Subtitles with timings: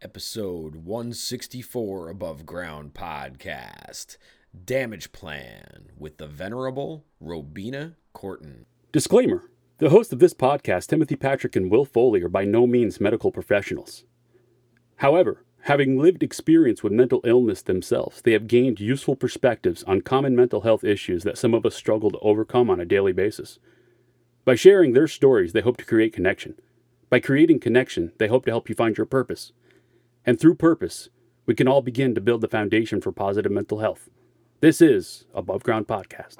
[0.00, 4.16] episode 164 Above Ground podcast
[4.64, 8.66] Damage Plan with the Venerable Robina Courtin.
[8.92, 13.00] Disclaimer The hosts of this podcast, Timothy Patrick and Will Foley, are by no means
[13.00, 14.04] medical professionals.
[14.98, 20.36] However, having lived experience with mental illness themselves, they have gained useful perspectives on common
[20.36, 23.58] mental health issues that some of us struggle to overcome on a daily basis.
[24.44, 26.54] By sharing their stories, they hope to create connection.
[27.10, 29.52] By creating connection, they hope to help you find your purpose.
[30.28, 31.08] And through purpose,
[31.46, 34.10] we can all begin to build the foundation for positive mental health.
[34.60, 36.36] This is Above Ground Podcast.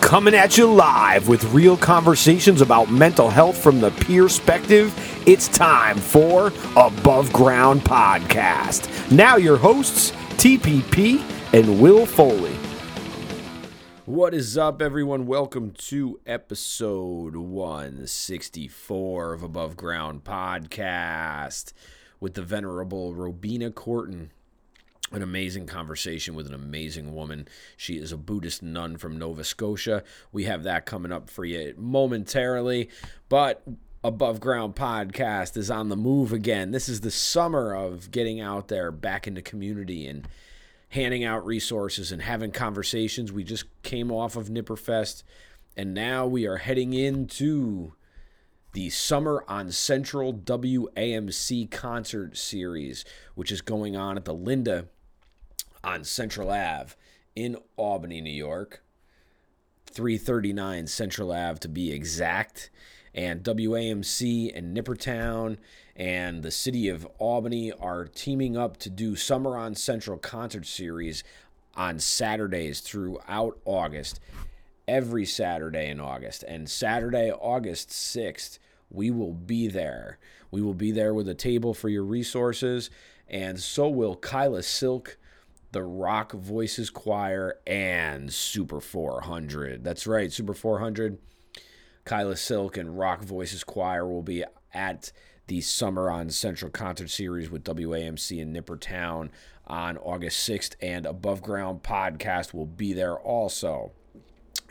[0.00, 4.94] Coming at you live with real conversations about mental health from the peer perspective.
[5.28, 9.12] It's time for Above Ground Podcast.
[9.12, 11.20] Now, your hosts, TPP
[11.52, 12.56] and Will Foley.
[14.06, 15.26] What is up, everyone?
[15.26, 21.74] Welcome to episode 164 of Above Ground Podcast
[22.20, 24.30] with the venerable Robina Courtin.
[25.12, 27.48] An amazing conversation with an amazing woman.
[27.76, 30.04] She is a Buddhist nun from Nova Scotia.
[30.30, 32.90] We have that coming up for you momentarily.
[33.28, 33.64] But
[34.04, 36.70] Above Ground Podcast is on the move again.
[36.70, 40.28] This is the summer of getting out there back into community and
[40.90, 43.32] handing out resources and having conversations.
[43.32, 45.22] We just came off of Nipperfest,
[45.76, 47.92] and now we are heading into
[48.72, 53.04] the Summer on Central WAMC concert series,
[53.34, 54.86] which is going on at the Linda
[55.82, 56.94] on Central Ave
[57.34, 58.82] in Albany, New York.
[59.86, 62.70] 339 Central Ave to be exact.
[63.12, 65.58] And WAMC and Nippertown
[65.96, 71.24] and the city of Albany are teaming up to do Summer on Central concert series
[71.76, 74.20] on Saturdays throughout August
[74.90, 76.42] every Saturday in August.
[76.42, 78.58] And Saturday, August 6th,
[78.90, 80.18] we will be there.
[80.50, 82.90] We will be there with a table for your resources,
[83.28, 85.16] and so will Kyla Silk,
[85.70, 89.84] the Rock Voices Choir, and Super 400.
[89.84, 91.18] That's right, Super 400.
[92.04, 94.42] Kyla Silk and Rock Voices Choir will be
[94.74, 95.12] at
[95.46, 99.30] the Summer on Central concert series with WAMC in Nippertown
[99.68, 103.92] on August 6th, and Above Ground Podcast will be there also.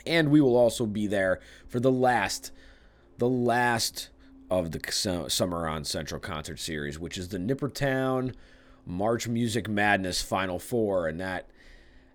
[0.06, 2.52] And we will also be there for the last
[3.18, 4.08] the last
[4.50, 4.80] of the
[5.28, 8.34] Summer on Central concert series, which is the Nippertown
[8.86, 11.48] March Music Madness Final Four, and that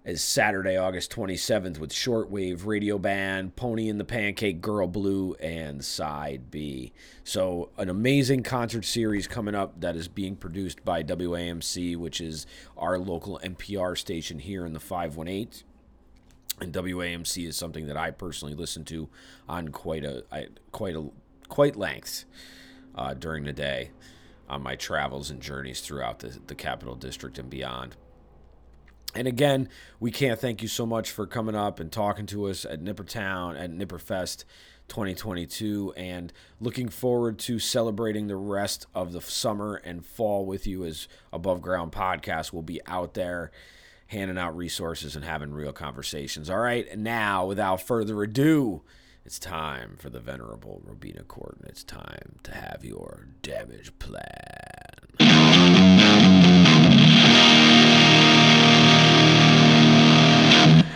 [0.03, 5.84] is Saturday, August 27th with Shortwave Radio Band, Pony and the Pancake Girl Blue, and
[5.84, 6.94] Side B.
[7.23, 12.46] So, an amazing concert series coming up that is being produced by WAMC, which is
[12.78, 15.63] our local NPR station here in the 518
[16.61, 19.09] and WAMC is something that I personally listen to
[19.47, 20.23] on quite a
[20.71, 21.09] quite a
[21.49, 22.25] quite length
[22.95, 23.91] uh, during the day
[24.47, 27.95] on my travels and journeys throughout the, the capital district and beyond.
[29.16, 32.66] And again, we can't thank you so much for coming up and talking to us
[32.66, 34.43] at Nippertown at Nipperfest
[34.87, 40.85] 2022 and looking forward to celebrating the rest of the summer and fall with you
[40.85, 43.51] as Above Ground Podcast will be out there
[44.16, 46.50] handing out resources and having real conversations.
[46.50, 48.81] All right, now without further ado,
[49.26, 51.68] it's time for the venerable Robina Courtin.
[51.68, 54.22] It's time to have your damage plan.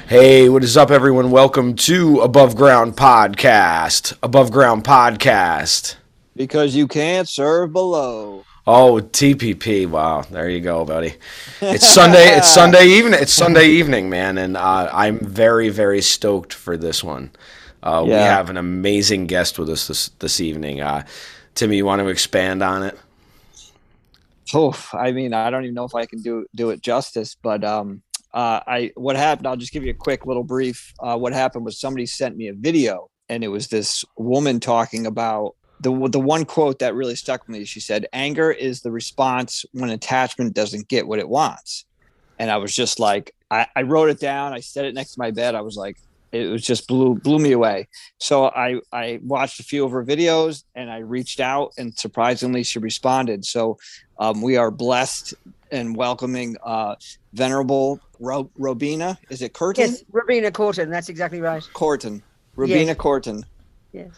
[0.07, 1.30] Hey, what is up, everyone?
[1.30, 4.18] Welcome to Above Ground Podcast.
[4.24, 5.96] Above Ground Podcast.
[6.36, 8.46] Because you can't serve below.
[8.72, 9.88] Oh, TPP.
[9.88, 11.16] Wow, there you go, buddy.
[11.59, 12.38] It's Sunday.
[12.38, 13.19] it's Sunday evening.
[13.19, 17.31] It's Sunday evening, man, and uh, I'm very, very stoked for this one.
[17.81, 18.13] Uh, yeah.
[18.13, 20.81] We have an amazing guest with us this this evening.
[20.81, 21.03] Uh,
[21.56, 22.96] Timmy, you want to expand on it?
[24.53, 27.63] Oh, I mean, I don't even know if I can do do it justice, but
[27.63, 28.03] um,
[28.36, 29.47] uh, I what happened?
[29.47, 30.94] I'll just give you a quick little brief.
[31.00, 35.07] Uh, what happened was somebody sent me a video, and it was this woman talking
[35.07, 37.66] about the the one quote that really stuck with me.
[37.66, 41.86] She said, "Anger is the response when attachment doesn't get what it wants."
[42.38, 44.53] And I was just like, I, I wrote it down.
[44.53, 45.56] I set it next to my bed.
[45.56, 45.98] I was like,
[46.31, 47.88] it was just blew blew me away.
[48.19, 52.63] So I I watched a few of her videos and I reached out and surprisingly
[52.63, 53.45] she responded.
[53.45, 53.77] So
[54.19, 55.33] um, we are blessed
[55.71, 56.95] and welcoming uh,
[57.33, 59.18] venerable Ro- Robina.
[59.30, 59.92] Is it Curtin?
[59.92, 60.89] Yes, Robina Courtin.
[60.89, 61.68] That's exactly right.
[61.74, 62.21] Courtin.
[62.56, 62.98] Robina yes.
[62.98, 63.44] Courtin.
[63.92, 64.12] Yes.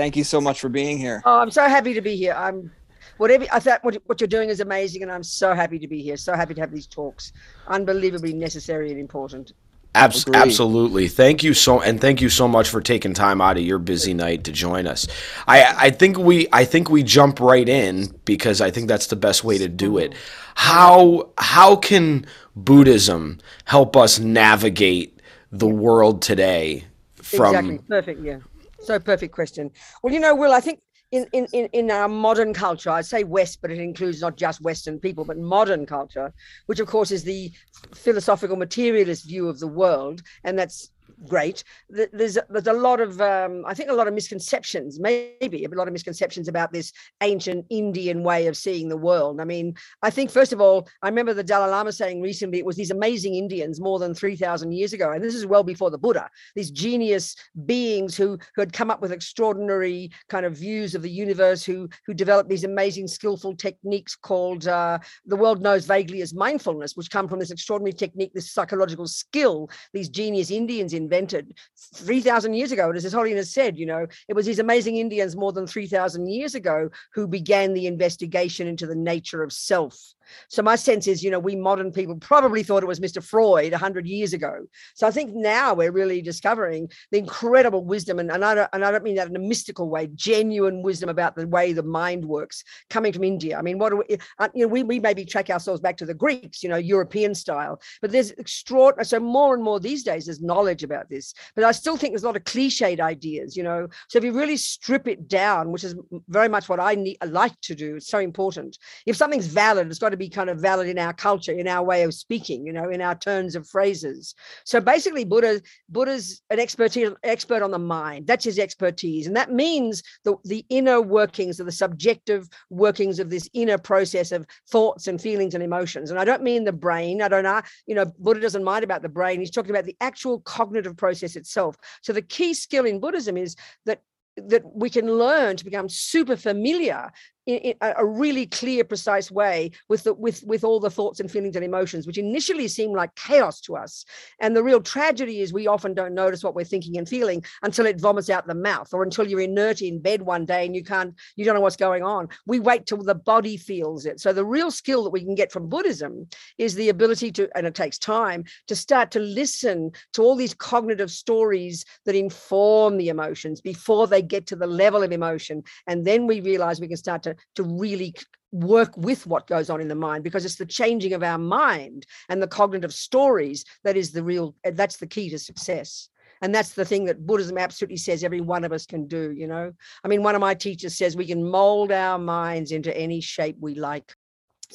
[0.00, 1.20] Thank you so much for being here.
[1.26, 2.32] Oh, I'm so happy to be here.
[2.32, 2.72] I'm
[3.18, 6.00] whatever I thought what, what you're doing is amazing, and I'm so happy to be
[6.00, 6.16] here.
[6.16, 7.34] So happy to have these talks.
[7.68, 9.52] Unbelievably necessary and important.
[9.94, 11.06] Abs- absolutely.
[11.06, 14.14] Thank you so and thank you so much for taking time out of your busy
[14.14, 15.06] night to join us.
[15.46, 19.16] I I think we I think we jump right in because I think that's the
[19.16, 20.14] best way to do it.
[20.54, 22.24] How how can
[22.56, 25.20] Buddhism help us navigate
[25.52, 26.86] the world today
[27.16, 28.38] from exactly perfect yeah
[28.80, 29.70] so perfect question
[30.02, 30.80] well you know will i think
[31.12, 35.00] in, in, in, our modern culture, I'd say West, but it includes not just Western
[35.00, 36.32] people, but modern culture,
[36.66, 37.50] which of course is the
[37.92, 40.22] philosophical materialist view of the world.
[40.44, 40.90] And that's
[41.26, 41.64] great.
[41.88, 45.88] There's there's a lot of um, I think a lot of misconceptions, maybe a lot
[45.88, 49.40] of misconceptions about this ancient Indian way of seeing the world.
[49.40, 52.66] I mean, I think first of all, I remember the Dalai Lama saying recently it
[52.66, 55.90] was these amazing Indians more than three thousand years ago, and this is well before
[55.90, 56.30] the Buddha.
[56.54, 57.36] These genius
[57.66, 61.88] beings who who had come up with extraordinary kind of views of the universe, who
[62.06, 67.10] who developed these amazing skillful techniques called uh, the world knows vaguely as mindfulness, which
[67.10, 71.54] come from this extraordinary technique, this psychological skill these genius Indians invented
[71.94, 72.88] 3,000 years ago.
[72.88, 76.26] And as His Holiness said, you know, it was these amazing Indians more than 3,000
[76.28, 80.14] years ago who began the investigation into the nature of self.
[80.48, 83.22] So my sense is, you know, we modern people probably thought it was Mr.
[83.22, 84.66] Freud 100 years ago.
[84.94, 88.84] So I think now we're really discovering the incredible wisdom, and, and, I, don't, and
[88.84, 92.24] I don't mean that in a mystical way, genuine wisdom about the way the mind
[92.24, 93.58] works coming from India.
[93.58, 96.06] I mean, what do we, uh, you know, we, we maybe track ourselves back to
[96.06, 100.26] the Greeks, you know, European style, but there's extraordinary, so more and more these days
[100.26, 103.62] there's knowledge about this, but I still think there's a lot of cliched ideas, you
[103.62, 103.88] know.
[104.08, 105.94] So if you really strip it down, which is
[106.28, 108.78] very much what I need, like to do, it's so important.
[109.06, 111.82] If something's valid, it's got to be kind of valid in our culture, in our
[111.82, 114.34] way of speaking, you know, in our turns of phrases.
[114.64, 118.26] So basically, Buddha, Buddha's an expert expert on the mind.
[118.26, 123.30] That's his expertise, and that means the the inner workings of the subjective workings of
[123.30, 126.10] this inner process of thoughts and feelings and emotions.
[126.10, 127.22] And I don't mean the brain.
[127.22, 127.62] I don't know.
[127.86, 129.40] You know, Buddha doesn't mind about the brain.
[129.40, 131.76] He's talking about the actual cognitive process itself.
[132.02, 133.56] So the key skill in Buddhism is
[133.86, 134.02] that
[134.36, 137.10] that we can learn to become super familiar
[137.54, 141.30] in, in a really clear, precise way with the with with all the thoughts and
[141.30, 144.04] feelings and emotions, which initially seem like chaos to us.
[144.40, 147.86] And the real tragedy is we often don't notice what we're thinking and feeling until
[147.86, 150.84] it vomits out the mouth, or until you're inert in bed one day and you
[150.84, 152.28] can't, you don't know what's going on.
[152.46, 154.20] We wait till the body feels it.
[154.20, 157.66] So the real skill that we can get from Buddhism is the ability to, and
[157.66, 163.08] it takes time, to start to listen to all these cognitive stories that inform the
[163.08, 165.62] emotions before they get to the level of emotion.
[165.86, 168.14] And then we realize we can start to, to really
[168.52, 172.04] work with what goes on in the mind because it's the changing of our mind
[172.28, 176.08] and the cognitive stories that is the real, uh, that's the key to success.
[176.42, 179.46] And that's the thing that Buddhism absolutely says every one of us can do, you
[179.46, 179.72] know.
[180.02, 183.56] I mean, one of my teachers says we can mold our minds into any shape
[183.60, 184.14] we like.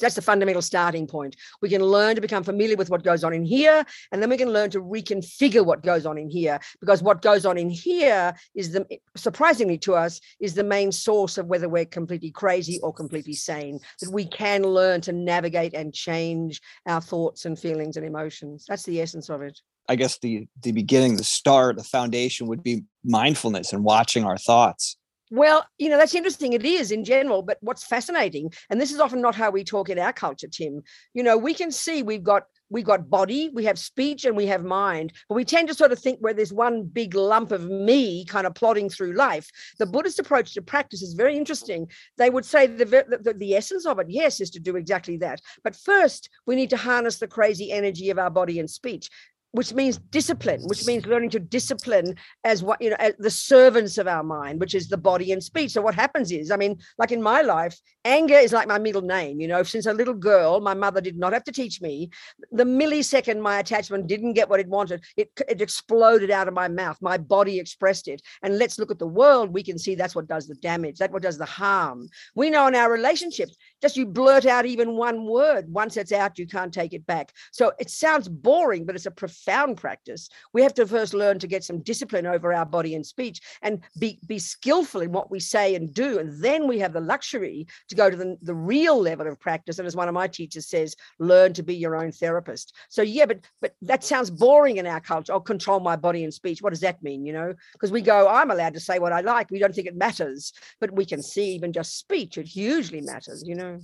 [0.00, 1.36] That's the fundamental starting point.
[1.62, 4.36] We can learn to become familiar with what goes on in here, and then we
[4.36, 6.58] can learn to reconfigure what goes on in here.
[6.80, 11.38] Because what goes on in here is the surprisingly to us is the main source
[11.38, 13.80] of whether we're completely crazy or completely sane.
[14.00, 18.66] That we can learn to navigate and change our thoughts and feelings and emotions.
[18.68, 19.60] That's the essence of it.
[19.88, 24.38] I guess the the beginning, the start, the foundation would be mindfulness and watching our
[24.38, 24.96] thoughts.
[25.30, 26.52] Well, you know, that's interesting.
[26.52, 29.88] It is in general, but what's fascinating, and this is often not how we talk
[29.88, 30.82] in our culture, Tim,
[31.14, 34.46] you know, we can see we've got we've got body, we have speech, and we
[34.46, 37.64] have mind, but we tend to sort of think where there's one big lump of
[37.68, 39.48] me kind of plodding through life.
[39.78, 41.88] The Buddhist approach to practice is very interesting.
[42.18, 45.40] They would say the, the, the essence of it, yes, is to do exactly that.
[45.62, 49.10] But first, we need to harness the crazy energy of our body and speech
[49.56, 53.96] which means discipline, which means learning to discipline as what you know, as the servants
[53.96, 55.72] of our mind, which is the body and speech.
[55.72, 59.00] So what happens is, I mean, like in my life, anger is like my middle
[59.00, 59.40] name.
[59.40, 62.10] You know, since a little girl, my mother did not have to teach me.
[62.52, 66.68] The millisecond my attachment didn't get what it wanted, it it exploded out of my
[66.68, 66.98] mouth.
[67.00, 68.20] My body expressed it.
[68.42, 69.54] And let's look at the world.
[69.54, 70.98] We can see that's what does the damage.
[70.98, 72.08] That's what does the harm.
[72.34, 75.72] We know in our relationships, just you blurt out even one word.
[75.72, 77.32] Once it's out, you can't take it back.
[77.52, 80.28] So it sounds boring, but it's a profound practice.
[80.52, 83.80] We have to first learn to get some discipline over our body and speech and
[84.00, 86.18] be, be skillful in what we say and do.
[86.18, 89.78] And then we have the luxury to go to the, the real level of practice.
[89.78, 92.74] And as one of my teachers says, learn to be your own therapist.
[92.88, 95.32] So yeah, but but that sounds boring in our culture.
[95.32, 96.60] I'll control my body and speech.
[96.60, 97.24] What does that mean?
[97.24, 99.52] You know, because we go, I'm allowed to say what I like.
[99.52, 103.44] We don't think it matters, but we can see even just speech, it hugely matters,
[103.46, 103.75] you know.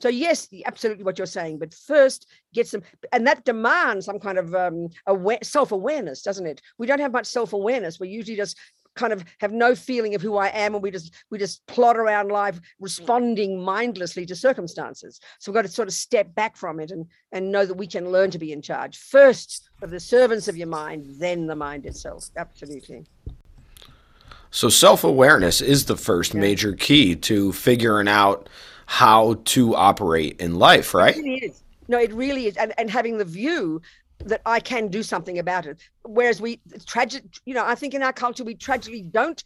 [0.00, 1.58] So yes, absolutely what you're saying.
[1.58, 6.60] But first, get some, and that demands some kind of um, aware, self-awareness, doesn't it?
[6.78, 8.00] We don't have much self-awareness.
[8.00, 8.58] We're usually just
[8.94, 11.96] kind of have no feeling of who I am, and we just we just plod
[11.96, 15.20] around life, responding mindlessly to circumstances.
[15.38, 17.86] So we've got to sort of step back from it and and know that we
[17.86, 21.56] can learn to be in charge first of the servants of your mind, then the
[21.56, 22.30] mind itself.
[22.36, 23.04] Absolutely.
[24.50, 26.40] So self awareness is the first yeah.
[26.40, 28.48] major key to figuring out
[28.86, 31.16] how to operate in life, right?
[31.16, 31.62] It really is.
[31.88, 32.56] No, it really is.
[32.56, 33.82] And, and having the view
[34.20, 35.78] that I can do something about it.
[36.04, 39.42] Whereas we tragic, you know, I think in our culture we tragically don't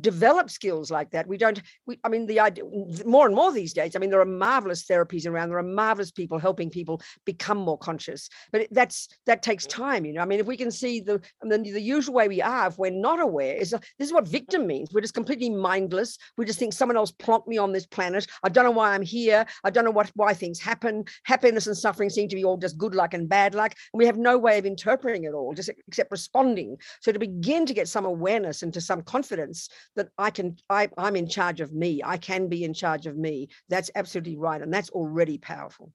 [0.00, 1.26] develop skills like that.
[1.26, 1.60] We don't.
[1.86, 2.64] We, I mean, the idea
[3.04, 3.96] more and more these days.
[3.96, 5.48] I mean, there are marvelous therapies around.
[5.48, 8.28] There are marvelous people helping people become more conscious.
[8.52, 10.04] But it, that's that takes time.
[10.04, 12.68] You know, I mean, if we can see the the, the usual way we are,
[12.68, 14.90] if we're not aware, is uh, this is what victim means.
[14.92, 16.18] We're just completely mindless.
[16.36, 18.26] We just think someone else plonked me on this planet.
[18.42, 19.46] I don't know why I'm here.
[19.64, 21.04] I don't know what why things happen.
[21.24, 24.06] Happiness and suffering seem to be all just good luck and bad luck, and we
[24.06, 26.76] have no way of interpreting it all, just except responding.
[27.00, 30.88] So to begin to get some awareness and to some confidence that I can, I,
[30.98, 32.00] I'm in charge of me.
[32.04, 33.48] I can be in charge of me.
[33.68, 34.60] That's absolutely right.
[34.62, 35.92] And that's already powerful.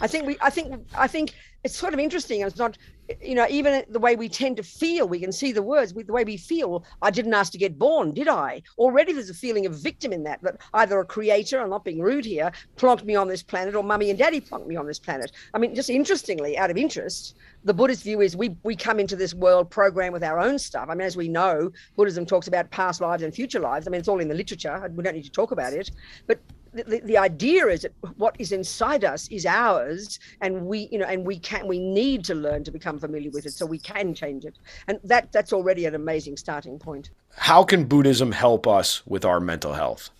[0.00, 2.40] I think we, I think, I think it's sort of interesting.
[2.40, 2.78] It's not,
[3.20, 6.12] you know, even the way we tend to feel, we can see the words, the
[6.12, 6.84] way we feel.
[7.02, 8.62] I didn't ask to get born, did I?
[8.78, 12.00] Already there's a feeling of victim in that, that either a creator, I'm not being
[12.00, 14.98] rude here, plonked me on this planet, or mummy and daddy plonked me on this
[14.98, 15.32] planet.
[15.52, 19.16] I mean, just interestingly, out of interest, the Buddhist view is we we come into
[19.16, 20.88] this world programmed with our own stuff.
[20.88, 23.86] I mean, as we know, Buddhism talks about past lives and future lives.
[23.86, 24.90] I mean, it's all in the literature.
[24.94, 25.90] We don't need to talk about it.
[26.26, 26.40] But
[26.72, 31.06] the, the idea is that what is inside us is ours and we you know
[31.06, 34.14] and we can we need to learn to become familiar with it so we can
[34.14, 39.06] change it and that that's already an amazing starting point how can buddhism help us
[39.06, 40.10] with our mental health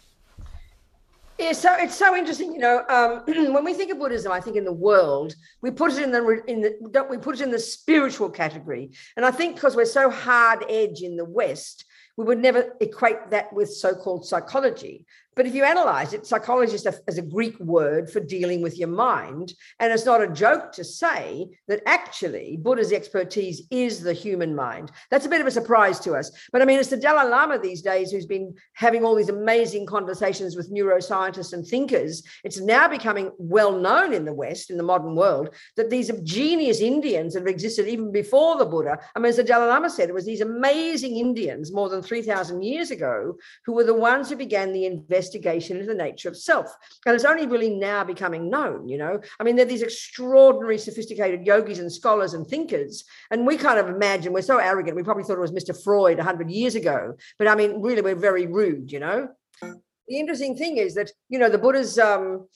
[1.39, 2.85] yeah, so it's so interesting, you know.
[2.91, 3.23] Um,
[3.55, 6.43] when we think of Buddhism, I think in the world we put it in the
[6.47, 9.87] in the don't we put it in the spiritual category, and I think because we're
[9.87, 11.87] so hard edge in the West,
[12.19, 15.07] we would never equate that with so-called psychology.
[15.37, 19.55] But if you analyze it, psychology is a, Greek word for dealing with your mind.
[19.79, 24.91] And it's not a joke to say that actually Buddha's expertise is the human mind.
[25.11, 26.33] That's a bit of a surprise to us.
[26.53, 29.87] But I mean, it's the Dalai Lama these days who's been having all these amazing
[29.87, 32.25] conversations with neuroscientists and thinkers.
[32.43, 36.81] It's now becoming well known in the West, in the modern world, that these genius
[36.81, 38.99] Indians that have existed even before the Buddha.
[39.15, 42.63] I mean, as the Dalai Lama said, it was these amazing Indians more than 3,000
[42.63, 46.37] years ago who were the ones who began the investment investigation into the nature of
[46.37, 46.75] self.
[47.05, 49.21] And it's only really now becoming known, you know.
[49.39, 53.05] I mean, they're these extraordinary, sophisticated yogis and scholars and thinkers.
[53.31, 55.77] And we kind of imagine we're so arrogant, we probably thought it was Mr.
[55.85, 57.15] Freud 100 years ago.
[57.39, 59.29] But I mean, really, we're very rude, you know.
[59.63, 62.49] The interesting thing is that, you know, the Buddha's um,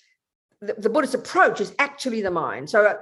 [0.61, 2.71] the, the Buddhist approach is actually the mind.
[2.71, 2.95] So uh,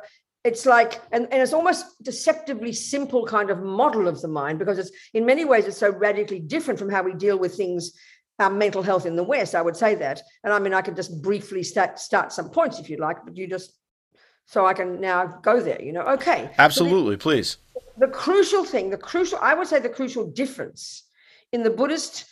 [0.44, 4.78] it's like and, and it's almost deceptively simple kind of model of the mind because
[4.78, 7.92] it's in many ways it's so radically different from how we deal with things
[8.42, 9.54] um, mental health in the West.
[9.54, 10.20] I would say that.
[10.44, 13.36] And I mean, I could just briefly start, start some points if you'd like, but
[13.36, 13.72] you just,
[14.46, 16.50] so I can now go there, you know, okay.
[16.58, 17.56] Absolutely, so the, please.
[17.98, 21.04] The crucial thing, the crucial, I would say the crucial difference
[21.52, 22.26] in the Buddhist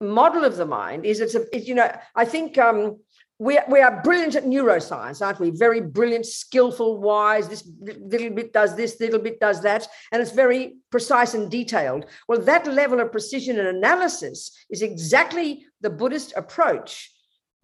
[0.00, 2.98] model of the mind is it's a, it, you know, I think um,
[3.38, 5.50] we, we are brilliant at neuroscience, aren't we?
[5.50, 7.48] Very brilliant, skillful, wise.
[7.48, 9.86] This little bit does this, little bit does that.
[10.10, 12.06] And it's very precise and detailed.
[12.28, 17.10] Well, that level of precision and analysis is exactly the Buddhist approach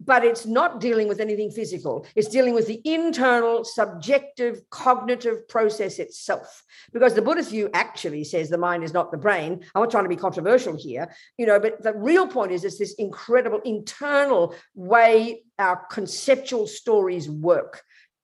[0.05, 2.05] but it's not dealing with anything physical.
[2.15, 6.63] It's dealing with the internal, subjective, cognitive process itself.
[6.91, 9.63] Because the Buddhist view actually says the mind is not the brain.
[9.75, 12.79] I'm not trying to be controversial here, you know, but the real point is it's
[12.79, 17.83] this incredible internal way our conceptual stories work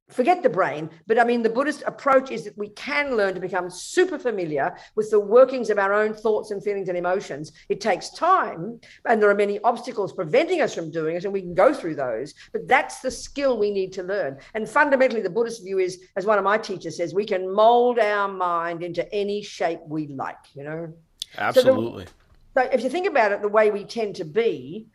[0.09, 3.39] forget the brain, but I mean, the Buddhist approach is that we can learn to
[3.39, 7.51] become super familiar with the workings of our own thoughts and feelings and emotions.
[7.69, 11.41] It takes time, and there are many obstacles preventing us from doing it, and we
[11.41, 12.33] can go through those.
[12.51, 14.37] But that's the skill we need to learn.
[14.55, 17.99] And fundamentally, the Buddhist view is, as one of my teachers says, we can mold
[17.99, 20.93] our mind into any shape we like, you know?
[21.37, 22.05] Absolutely.
[22.05, 22.11] So,
[22.55, 24.87] the, so if you think about it, the way we tend to be,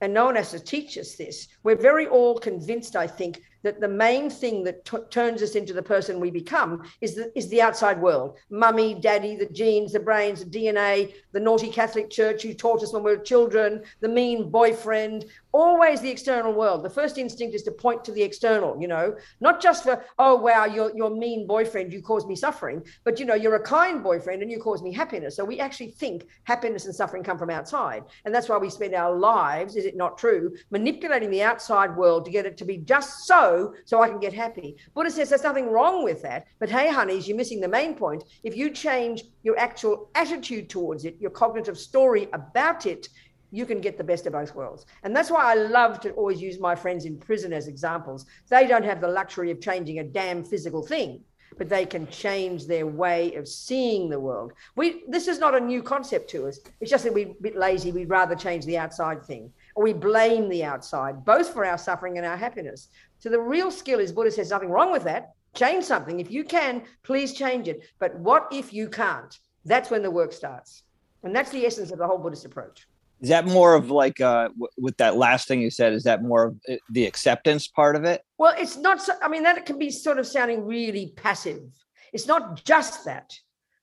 [0.00, 1.48] and no one has to teach us this.
[1.62, 5.72] We're very all convinced, I think, that the main thing that t- turns us into
[5.72, 8.38] the person we become is the, is the outside world.
[8.50, 12.92] Mummy, daddy, the genes, the brains, the DNA, the naughty Catholic Church who taught us
[12.92, 16.82] when we were children, the mean boyfriend, always the external world.
[16.82, 20.36] The first instinct is to point to the external, you know, not just for, oh,
[20.36, 24.42] wow, you're, mean boyfriend, you cause me suffering, but, you know, you're a kind boyfriend
[24.42, 25.36] and you cause me happiness.
[25.36, 28.04] So we actually think happiness and suffering come from outside.
[28.24, 32.24] And that's why we spend our lives, is it not true, manipulating the outside world
[32.24, 34.76] to get it to be just so so I can get happy.
[34.94, 36.46] Buddha says there's nothing wrong with that.
[36.58, 38.24] But hey, honeys, you're missing the main point.
[38.44, 43.08] If you change your actual attitude towards it, your cognitive story about it,
[43.50, 44.86] you can get the best of both worlds.
[45.02, 48.26] And that's why I love to always use my friends in prison as examples.
[48.48, 51.22] They don't have the luxury of changing a damn physical thing,
[51.58, 54.52] but they can change their way of seeing the world.
[54.76, 56.60] We this is not a new concept to us.
[56.80, 57.92] It's just that we're a bit lazy.
[57.92, 59.52] We'd rather change the outside thing.
[59.74, 62.88] Or we blame the outside, both for our suffering and our happiness.
[63.18, 65.34] So the real skill is Buddha says nothing wrong with that.
[65.54, 66.20] Change something.
[66.20, 67.82] If you can, please change it.
[67.98, 69.36] But what if you can't?
[69.64, 70.84] That's when the work starts.
[71.22, 72.86] And that's the essence of the whole Buddhist approach
[73.20, 76.22] is that more of like uh w- with that last thing you said is that
[76.22, 78.22] more of uh, the acceptance part of it?
[78.38, 81.62] Well it's not so, i mean that can be sort of sounding really passive.
[82.12, 83.32] It's not just that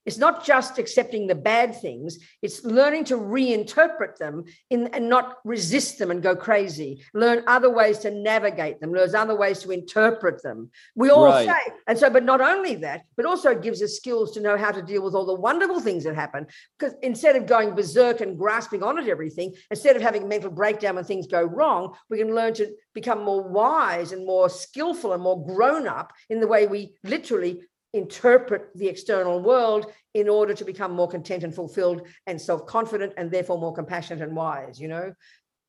[0.08, 5.36] it's not just accepting the bad things, it's learning to reinterpret them in, and not
[5.44, 7.04] resist them and go crazy.
[7.14, 10.72] Learn other ways to navigate them, learn other ways to interpret them.
[10.96, 11.46] We all right.
[11.46, 14.58] say, and so, but not only that, but also it gives us skills to know
[14.58, 16.48] how to deal with all the wonderful things that happen.
[16.80, 20.52] Because instead of going berserk and grasping on at everything, instead of having a mental
[20.52, 25.12] breakdown when things go wrong, we can learn to become more wise and more skillful
[25.12, 27.62] and more grown up in the way we literally
[27.94, 33.32] interpret the external world in order to become more content and fulfilled and self-confident and
[33.32, 35.14] therefore more compassionate and wise you know?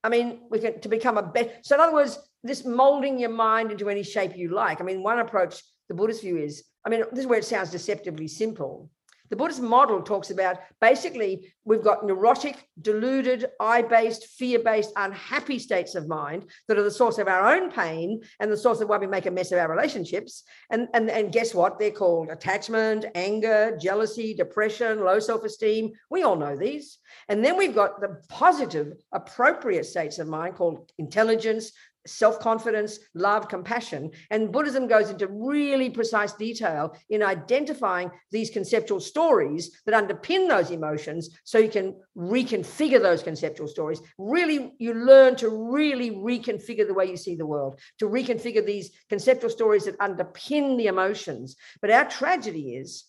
[0.05, 3.31] I mean we can to become a better so in other words this molding your
[3.31, 4.81] mind into any shape you like.
[4.81, 7.71] I mean one approach the buddhist view is i mean this is where it sounds
[7.71, 8.91] deceptively simple
[9.31, 15.59] the Buddhist model talks about basically we've got neurotic, deluded, I based, fear based, unhappy
[15.59, 18.89] states of mind that are the source of our own pain and the source of
[18.89, 20.45] why we make a mess of our relationships.
[20.71, 21.79] And, and, and guess what?
[21.79, 25.93] They're called attachment, anger, jealousy, depression, low self esteem.
[26.11, 26.99] We all know these.
[27.29, 31.73] And then we've got the positive, appropriate states of mind called intelligence,
[32.07, 34.11] self confidence, love, compassion.
[34.31, 40.71] And Buddhism goes into really precise detail in identifying these conceptual stories that underpin those
[40.71, 44.01] emotions so you can reconfigure those conceptual stories.
[44.19, 48.91] Really, you learn to really reconfigure the way you see the world, to reconfigure these
[49.09, 51.57] conceptual stories that underpin the emotions.
[51.81, 53.05] But our tragedy is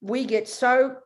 [0.00, 0.96] we get so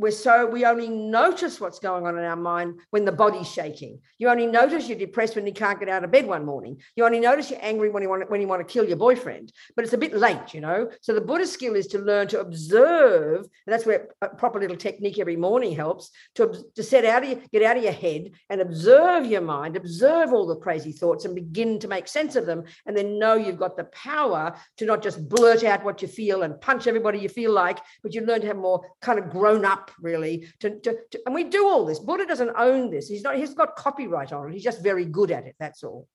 [0.00, 4.00] we're so we only notice what's going on in our mind when the body's shaking.
[4.16, 6.80] You only notice you're depressed when you can't get out of bed one morning.
[6.96, 9.52] You only notice you're angry when you want when you want to kill your boyfriend.
[9.76, 10.90] But it's a bit late, you know.
[11.02, 14.76] So the Buddhist skill is to learn to observe, and that's where a proper little
[14.76, 18.30] technique every morning helps to to set out of your, get out of your head
[18.48, 22.46] and observe your mind, observe all the crazy thoughts, and begin to make sense of
[22.46, 26.08] them, and then know you've got the power to not just blurt out what you
[26.08, 29.28] feel and punch everybody you feel like, but you learn to have more kind of
[29.28, 31.98] grown up really to, to, to, and we do all this.
[31.98, 33.08] Buddha doesn't own this.
[33.08, 34.52] He's not he's got copyright on it.
[34.52, 36.08] He's just very good at it that's all.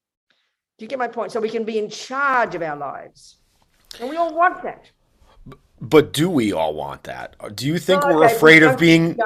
[0.78, 1.32] Do you get my point?
[1.32, 3.38] So we can be in charge of our lives.
[4.00, 4.92] And we all want that.
[5.80, 7.36] But do we all want that?
[7.40, 9.18] Uh, do you think oh, okay, we're afraid we of being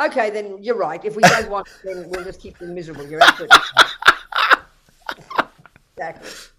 [0.00, 1.04] okay then you're right.
[1.04, 3.06] If we don't want it then we'll just keep them miserable.
[3.08, 3.58] You're absolutely
[5.38, 5.48] right.
[5.96, 6.55] Exactly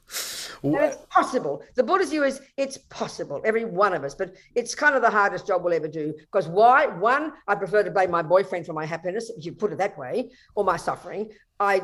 [0.64, 1.64] it's possible.
[1.76, 5.10] The Buddha's view is it's possible, every one of us, but it's kind of the
[5.10, 6.14] hardest job we'll ever do.
[6.18, 6.88] Because why?
[6.88, 9.98] One, I prefer to blame my boyfriend for my happiness, if you put it that
[9.98, 11.30] way, or my suffering.
[11.60, 11.82] I,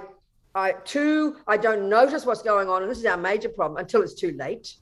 [0.56, 4.02] I two, I don't notice what's going on, and this is our major problem until
[4.02, 4.76] it's too late.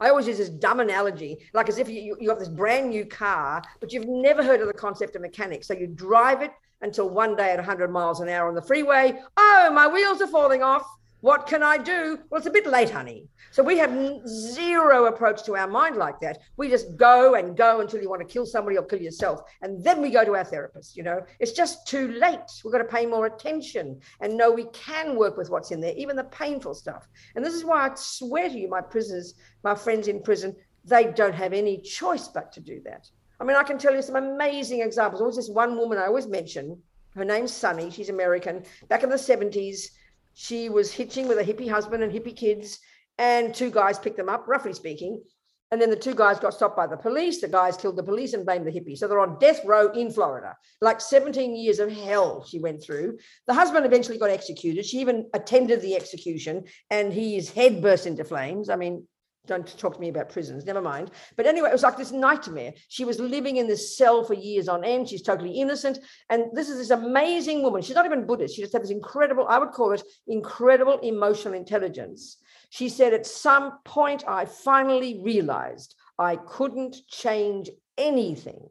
[0.00, 3.06] I always use this dumb analogy, like as if you, you got this brand new
[3.06, 5.68] car, but you've never heard of the concept of mechanics.
[5.68, 6.50] So you drive it
[6.82, 9.18] until one day at 100 miles an hour on the freeway.
[9.36, 10.86] Oh, my wheels are falling off.
[11.24, 12.18] What can I do?
[12.28, 13.30] Well, it's a bit late, honey.
[13.50, 16.40] So we have zero approach to our mind like that.
[16.58, 19.40] We just go and go until you want to kill somebody or kill yourself.
[19.62, 20.98] And then we go to our therapist.
[20.98, 22.50] You know, it's just too late.
[22.62, 25.94] We've got to pay more attention and know we can work with what's in there,
[25.96, 27.08] even the painful stuff.
[27.34, 29.32] And this is why I swear to you, my prisoners,
[29.62, 33.08] my friends in prison, they don't have any choice but to do that.
[33.40, 35.20] I mean, I can tell you some amazing examples.
[35.20, 36.82] There was this one woman I always mention.
[37.14, 37.90] Her name's Sunny.
[37.90, 38.64] She's American.
[38.90, 39.88] Back in the 70s,
[40.34, 42.78] she was hitching with a hippie husband and hippie kids,
[43.18, 45.22] and two guys picked them up, roughly speaking.
[45.70, 47.40] And then the two guys got stopped by the police.
[47.40, 48.96] The guys killed the police and blamed the hippie.
[48.96, 50.56] So they're on death row in Florida.
[50.80, 53.18] Like 17 years of hell she went through.
[53.48, 54.86] The husband eventually got executed.
[54.86, 58.68] She even attended the execution and his head burst into flames.
[58.68, 59.08] I mean,
[59.46, 61.10] don't talk to me about prisons, never mind.
[61.36, 62.72] But anyway, it was like this nightmare.
[62.88, 65.08] She was living in this cell for years on end.
[65.08, 65.98] She's totally innocent.
[66.30, 67.82] And this is this amazing woman.
[67.82, 68.54] She's not even Buddhist.
[68.54, 72.38] She just had this incredible, I would call it incredible emotional intelligence.
[72.70, 78.68] She said, At some point, I finally realized I couldn't change anything,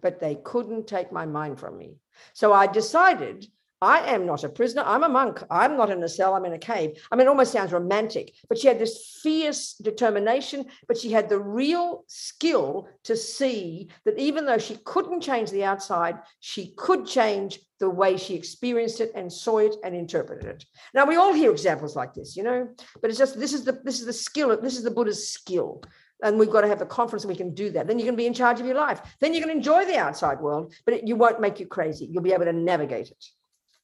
[0.00, 1.96] but they couldn't take my mind from me.
[2.32, 3.46] So I decided
[3.82, 4.82] I am not a prisoner.
[4.86, 5.42] I'm a monk.
[5.50, 6.34] I'm not in a cell.
[6.34, 6.98] I'm in a cave.
[7.12, 11.28] I mean, it almost sounds romantic, but she had this fierce determination, but she had
[11.28, 17.06] the real skill to see that even though she couldn't change the outside, she could
[17.06, 20.64] change the way she experienced it and saw it and interpreted it.
[20.94, 22.68] Now we all hear examples like this, you know,
[23.02, 25.82] but it's just this is the this is the skill, this is the Buddha's skill.
[26.22, 27.86] And we've got to have the confidence we can do that.
[27.86, 29.02] Then you can be in charge of your life.
[29.20, 32.06] Then you can enjoy the outside world, but it, you won't make you crazy.
[32.06, 33.22] You'll be able to navigate it.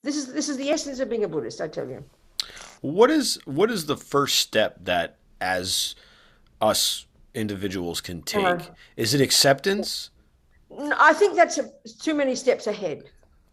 [0.02, 2.04] This is this is the essence of being a Buddhist, I tell you.
[2.80, 5.94] What is what is the first step that as
[6.60, 8.44] us individuals can take?
[8.44, 8.58] Uh,
[8.96, 10.10] is it acceptance?
[10.78, 13.04] I think that's a, too many steps ahead.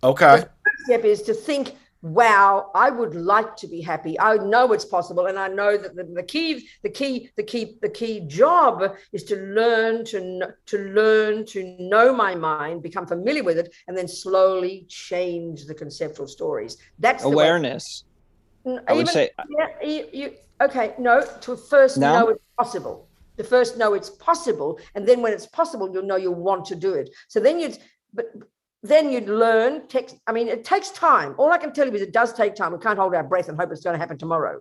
[0.03, 0.38] Okay.
[0.38, 4.19] The first step is to think wow i would like to be happy.
[4.19, 7.77] I know it's possible and i know that the, the, key the key the key
[7.81, 13.43] the key job is to learn to to learn to know my mind become familiar
[13.43, 16.77] with it and then slowly change the conceptual stories.
[16.99, 18.05] That's awareness.
[18.88, 22.13] I would say yeah, you, you, okay no to first no?
[22.13, 23.07] know it's possible.
[23.38, 26.75] To first know it's possible and then when it's possible you'll know you want to
[26.75, 27.09] do it.
[27.27, 27.73] So then you
[28.13, 28.27] but
[28.83, 30.17] then you'd learn text.
[30.27, 31.35] I mean, it takes time.
[31.37, 32.71] All I can tell you is it does take time.
[32.71, 34.59] We can't hold our breath and hope it's going to happen tomorrow.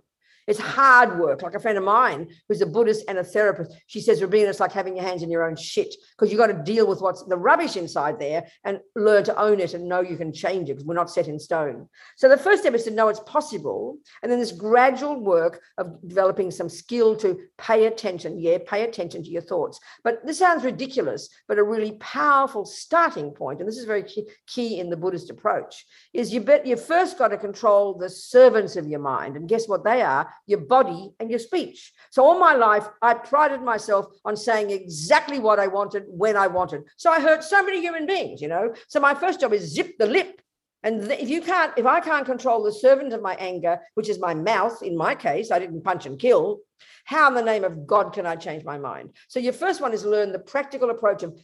[0.49, 1.43] It's hard work.
[1.43, 4.59] Like a friend of mine who's a Buddhist and a therapist, she says, Robina, it's
[4.59, 7.23] like having your hands in your own shit because you've got to deal with what's
[7.23, 10.73] the rubbish inside there and learn to own it and know you can change it
[10.73, 11.87] because we're not set in stone.
[12.17, 13.99] So the first step is to know it's possible.
[14.23, 18.39] And then this gradual work of developing some skill to pay attention.
[18.39, 19.79] Yeah, pay attention to your thoughts.
[20.03, 24.03] But this sounds ridiculous, but a really powerful starting point, and this is very
[24.47, 28.75] key, in the Buddhist approach, is you bet you first got to control the servants
[28.75, 29.35] of your mind.
[29.35, 30.27] And guess what they are?
[30.45, 31.91] Your body, and your speech.
[32.11, 36.47] So all my life, I prided myself on saying exactly what I wanted when I
[36.47, 36.83] wanted.
[36.97, 38.73] So I hurt so many human beings, you know.
[38.87, 40.41] So my first job is zip the lip.
[40.83, 44.19] And if you can't, if I can't control the servant of my anger, which is
[44.19, 46.59] my mouth, in my case, I didn't punch and kill.
[47.03, 49.11] How in the name of God can I change my mind?
[49.27, 51.37] So your first one is learn the practical approach of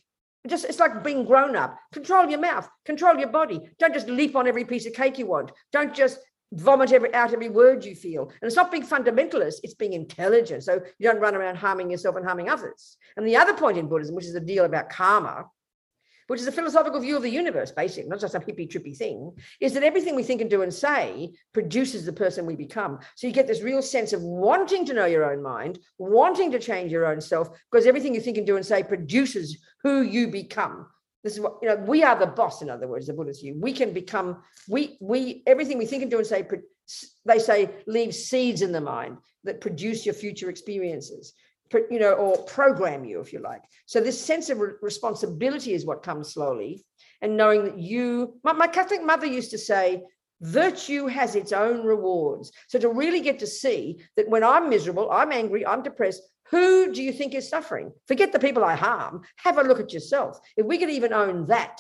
[0.48, 4.36] just it's like being grown up control your mouth control your body don't just leap
[4.36, 6.20] on every piece of cake you want don't just
[6.54, 8.24] vomit every, out every word you feel.
[8.24, 10.64] And it's not being fundamentalist, it's being intelligent.
[10.64, 12.98] So you don't run around harming yourself and harming others.
[13.18, 15.46] And the other point in Buddhism, which is the deal about karma,
[16.28, 19.32] which is a philosophical view of the universe, basically, not just some hippie trippy thing,
[19.60, 23.00] is that everything we think and do and say produces the person we become.
[23.16, 26.60] So you get this real sense of wanting to know your own mind, wanting to
[26.60, 30.28] change your own self, because everything you think and do and say produces who you
[30.28, 30.88] become.
[31.26, 31.78] This is what you know.
[31.78, 33.56] We are the boss, in other words, the buddha's view.
[33.60, 36.48] We can become we we everything we think and do and say.
[37.26, 41.34] They say leave seeds in the mind that produce your future experiences,
[41.74, 43.64] you know, or program you, if you like.
[43.88, 46.86] So this sense of responsibility is what comes slowly,
[47.24, 48.38] and knowing that you.
[48.44, 50.04] My, my Catholic mother used to say,
[50.42, 52.52] virtue has its own rewards.
[52.68, 56.94] So to really get to see that when I'm miserable, I'm angry, I'm depressed, who
[56.94, 57.92] do you think is suffering?
[58.08, 59.24] Forget the people I harm.
[59.38, 60.40] Have a look at yourself.
[60.58, 61.80] If we could even own that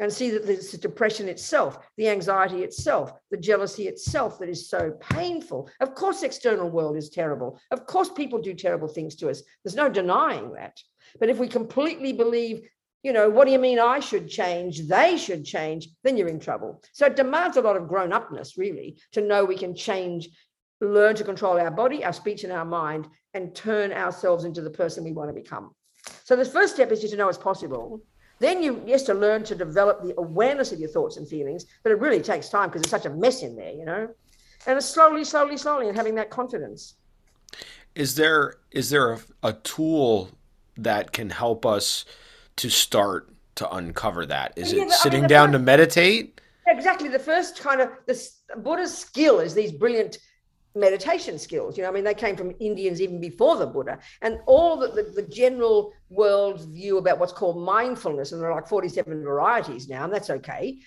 [0.00, 4.70] and see that it's the depression itself, the anxiety itself, the jealousy itself that is
[4.70, 5.68] so painful.
[5.80, 7.60] Of course, external world is terrible.
[7.70, 9.42] Of course, people do terrible things to us.
[9.64, 10.80] There's no denying that.
[11.20, 12.68] But if we completely believe,
[13.02, 14.88] you know, what do you mean I should change?
[14.88, 16.82] They should change, then you're in trouble.
[16.92, 20.28] So it demands a lot of grown upness, really, to know we can change
[20.80, 24.70] learn to control our body, our speech, and our mind, and turn ourselves into the
[24.70, 25.74] person we want to become.
[26.24, 28.00] So the first step is just to know it's possible.
[28.38, 31.90] Then you yes to learn to develop the awareness of your thoughts and feelings, but
[31.90, 34.08] it really takes time because there's such a mess in there, you know.
[34.66, 36.94] And it's slowly, slowly, slowly, and having that confidence.
[37.94, 40.30] Is there is there a, a tool
[40.76, 42.04] that can help us
[42.58, 44.52] to start to uncover that?
[44.56, 46.40] Is oh, yeah, it sitting I mean, down first, to meditate?
[46.66, 47.08] Exactly.
[47.08, 50.18] The first kind of the Buddha's skill is these brilliant
[50.74, 51.76] meditation skills.
[51.76, 54.88] You know, I mean, they came from Indians even before the Buddha, and all the,
[54.88, 59.88] the, the general world view about what's called mindfulness, and there are like 47 varieties
[59.88, 60.78] now, and that's okay.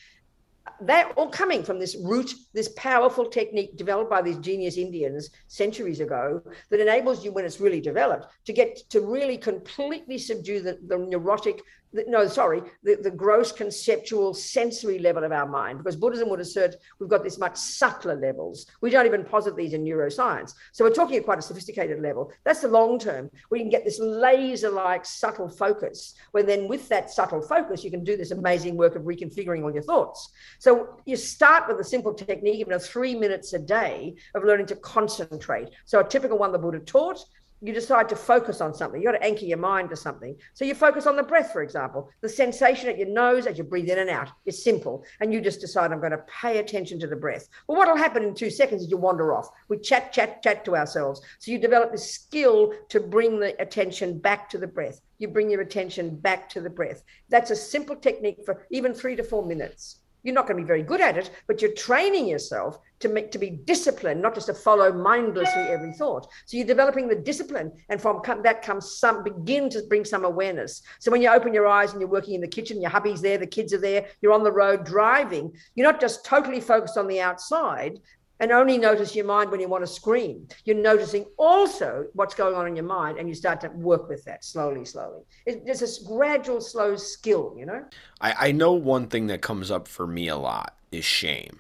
[0.79, 5.99] They're all coming from this root, this powerful technique developed by these genius Indians centuries
[5.99, 10.79] ago that enables you, when it's really developed, to get to really completely subdue the,
[10.87, 11.61] the neurotic
[11.93, 16.75] no, sorry, the, the gross conceptual sensory level of our mind, because Buddhism would assert
[16.99, 18.65] we've got this much subtler levels.
[18.81, 20.53] We don't even posit these in neuroscience.
[20.71, 22.31] So we're talking at quite a sophisticated level.
[22.43, 23.29] That's the long term.
[23.49, 27.91] We can get this laser like subtle focus, where then with that subtle focus, you
[27.91, 30.31] can do this amazing work of reconfiguring all your thoughts.
[30.59, 34.67] So you start with a simple technique, even a three minutes a day of learning
[34.67, 35.69] to concentrate.
[35.85, 37.23] So a typical one the Buddha taught
[37.61, 38.99] you decide to focus on something.
[38.99, 40.35] You got to anchor your mind to something.
[40.53, 43.63] So you focus on the breath, for example, the sensation at your nose as you
[43.63, 44.29] breathe in and out.
[44.45, 45.05] It's simple.
[45.19, 47.47] And you just decide, I'm going to pay attention to the breath.
[47.67, 49.49] Well, what will happen in two seconds is you wander off.
[49.69, 51.21] We chat, chat, chat to ourselves.
[51.39, 54.99] So you develop this skill to bring the attention back to the breath.
[55.19, 57.03] You bring your attention back to the breath.
[57.29, 60.00] That's a simple technique for even three to four minutes.
[60.23, 63.31] You're not going to be very good at it, but you're training yourself to make
[63.31, 66.27] to be disciplined, not just to follow mindlessly every thought.
[66.45, 70.81] So you're developing the discipline, and from that comes some begin to bring some awareness.
[70.99, 73.37] So when you open your eyes and you're working in the kitchen, your hubby's there,
[73.37, 75.51] the kids are there, you're on the road driving.
[75.75, 77.99] You're not just totally focused on the outside,
[78.41, 80.47] and only notice your mind when you want to scream.
[80.65, 84.25] You're noticing also what's going on in your mind, and you start to work with
[84.25, 85.21] that slowly, slowly.
[85.45, 87.85] It's this gradual, slow skill, you know.
[88.19, 91.59] I, I know one thing that comes up for me a lot is shame.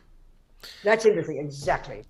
[0.83, 1.37] That's interesting.
[1.37, 2.03] Exactly.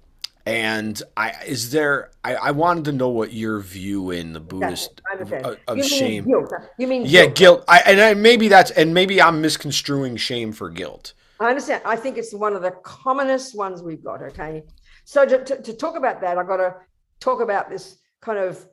[0.46, 5.00] And I is there I, I wanted to know what your view in the Buddhist
[5.20, 5.32] of,
[5.68, 6.26] of you shame.
[6.26, 6.52] Guilt.
[6.80, 7.36] You mean yeah, guilt.
[7.36, 7.66] guilt.
[7.68, 11.14] I and I, maybe that's and maybe I'm misconstruing shame for guilt.
[11.42, 11.82] I understand.
[11.86, 14.22] I think it's one of the commonest ones we've got.
[14.22, 14.64] Okay.
[15.06, 16.76] So to, to, to talk about that, I've got to
[17.20, 18.68] talk about this kind of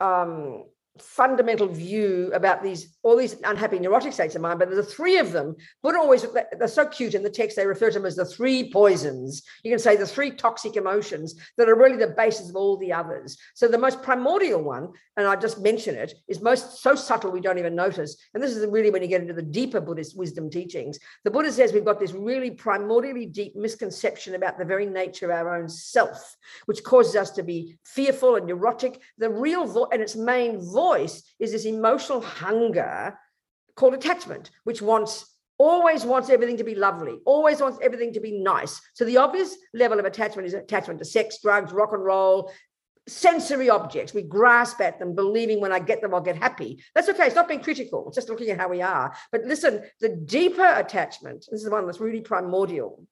[0.00, 0.64] um,
[0.98, 5.32] fundamental view about these all these unhappy neurotic states of mind but the three of
[5.32, 6.24] them but always
[6.56, 9.42] they're so cute in the text they refer to them as the three poisons.
[9.64, 12.92] You can say the three toxic emotions that are really the basis of all the
[12.92, 13.36] others.
[13.54, 17.40] So the most primordial one and i just mention it is most so subtle we
[17.40, 18.16] don't even notice.
[18.32, 21.00] And this is really when you get into the deeper buddhist wisdom teachings.
[21.24, 25.36] The buddha says we've got this really primordially deep misconception about the very nature of
[25.36, 29.00] our own self which causes us to be fearful and neurotic.
[29.18, 33.18] The real vo- and its main voice voice is this emotional hunger
[33.76, 35.12] called attachment, which wants
[35.56, 38.80] always wants everything to be lovely, always wants everything to be nice.
[38.94, 42.50] So the obvious level of attachment is attachment to sex, drugs, rock and roll,
[43.06, 44.14] sensory objects.
[44.14, 46.82] We grasp at them, believing when I get them, I'll get happy.
[46.94, 47.26] That's okay.
[47.26, 48.08] It's not being critical.
[48.08, 49.14] It's just looking at how we are.
[49.30, 53.06] But listen, the deeper attachment, this is the one that's really primordial,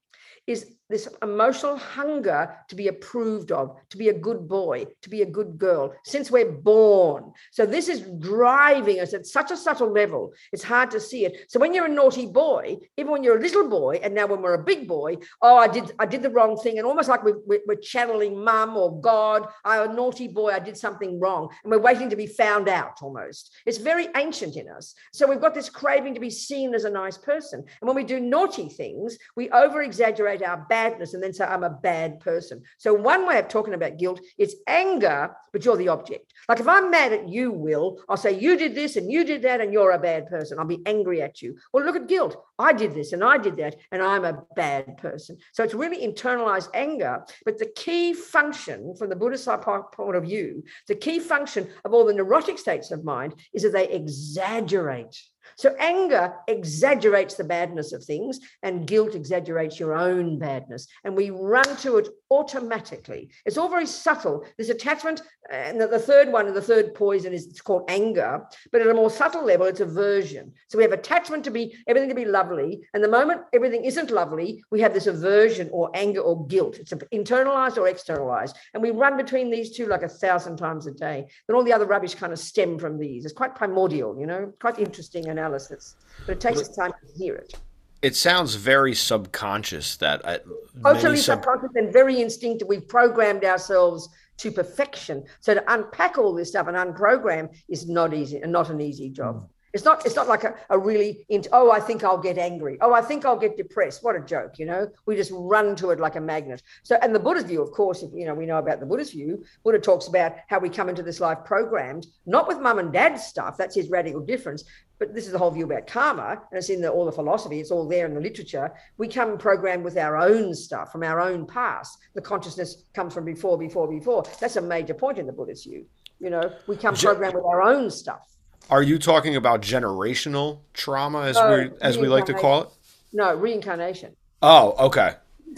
[0.46, 5.22] is this emotional hunger to be approved of, to be a good boy, to be
[5.22, 7.32] a good girl, since we're born.
[7.50, 11.46] So this is driving us at such a subtle level, it's hard to see it.
[11.48, 14.42] So when you're a naughty boy, even when you're a little boy, and now when
[14.42, 17.24] we're a big boy, oh, I did, I did the wrong thing, and almost like
[17.24, 21.70] we're, we're channeling mum or God, I'm a naughty boy, I did something wrong, and
[21.70, 23.54] we're waiting to be found out almost.
[23.64, 24.94] It's very ancient in us.
[25.12, 28.04] So we've got this craving to be seen as a nice person, and when we
[28.04, 32.20] do naughty things, we over exaggerate our bad badness and then say, I'm a bad
[32.20, 32.62] person.
[32.78, 36.32] So, one way of talking about guilt is anger, but you're the object.
[36.48, 39.42] Like if I'm mad at you, Will, I'll say, You did this and you did
[39.42, 40.58] that, and you're a bad person.
[40.58, 41.56] I'll be angry at you.
[41.72, 42.36] Well, look at guilt.
[42.58, 45.38] I did this and I did that, and I'm a bad person.
[45.52, 47.24] So, it's really internalized anger.
[47.44, 49.48] But the key function from the Buddhist
[49.92, 53.72] point of view, the key function of all the neurotic states of mind is that
[53.72, 55.16] they exaggerate
[55.56, 60.86] so anger exaggerates the badness of things, and guilt exaggerates your own badness.
[61.04, 63.30] And we run to it automatically.
[63.44, 64.44] It's all very subtle.
[64.56, 65.20] This attachment,
[65.52, 68.86] uh, and the, third one, and the third poison is it's called anger, but at
[68.86, 70.52] a more subtle level, it's aversion.
[70.68, 74.10] So we have attachment to be everything to be lovely, and the moment everything isn't
[74.10, 76.78] lovely, we have this aversion or anger or guilt.
[76.78, 80.92] It's internalized or externalized, and we run between these two like a thousand times a
[80.92, 81.26] day.
[81.46, 83.24] Then all the other rubbish kind of stem from these.
[83.24, 87.34] It's quite primordial, you know, quite interesting analysis, but it takes us time to hear
[87.34, 87.54] it.
[88.02, 90.38] It sounds very subconscious that I,
[90.82, 92.68] totally sub- subconscious and very instinctive.
[92.68, 95.24] We've programmed ourselves to perfection.
[95.40, 99.08] So to unpack all this stuff and unprogram is not easy and not an easy
[99.08, 99.36] job.
[99.36, 99.48] Mm.
[99.72, 100.04] It's not.
[100.04, 101.24] It's not like a, a really.
[101.30, 102.76] Into, oh, I think I'll get angry.
[102.82, 104.04] Oh, I think I'll get depressed.
[104.04, 104.86] What a joke, you know.
[105.06, 106.62] We just run to it like a magnet.
[106.82, 109.12] So, and the Buddha's view, of course, if you know, we know about the Buddha's
[109.12, 109.42] view.
[109.64, 113.24] Buddha talks about how we come into this life programmed, not with mum and dad's
[113.24, 113.56] stuff.
[113.56, 114.64] That's his radical difference.
[115.02, 117.58] But this is the whole view about karma, and it's in the, all the philosophy.
[117.58, 118.72] It's all there in the literature.
[118.98, 121.98] We come programmed with our own stuff from our own past.
[122.14, 124.22] The consciousness comes from before, before, before.
[124.38, 125.86] That's a major point in the Buddhist view.
[126.20, 128.36] You know, we come programmed with our own stuff.
[128.70, 132.68] Are you talking about generational trauma, as we as we like to call it?
[133.12, 134.14] No, reincarnation.
[134.40, 135.14] Oh, okay.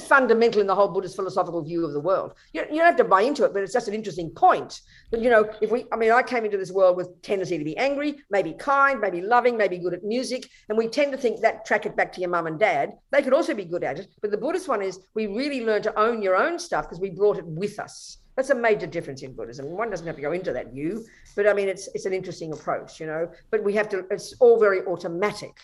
[0.09, 2.33] Fundamental in the whole Buddhist philosophical view of the world.
[2.55, 4.81] You, you don't have to buy into it, but it's just an interesting point.
[5.15, 7.63] But you know, if we, I mean, I came into this world with tendency to
[7.63, 11.41] be angry, maybe kind, maybe loving, maybe good at music, and we tend to think
[11.41, 12.95] that track it back to your mum and dad.
[13.13, 15.83] They could also be good at it, but the Buddhist one is we really learn
[15.83, 18.19] to own your own stuff because we brought it with us.
[18.35, 19.67] That's a major difference in Buddhism.
[19.67, 22.53] One doesn't have to go into that view, but I mean, it's it's an interesting
[22.53, 23.31] approach, you know.
[23.53, 24.07] But we have to.
[24.11, 25.57] It's all very automatic.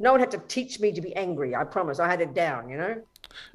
[0.00, 1.54] No one had to teach me to be angry.
[1.54, 2.00] I promise.
[2.00, 3.00] I had it down, you know.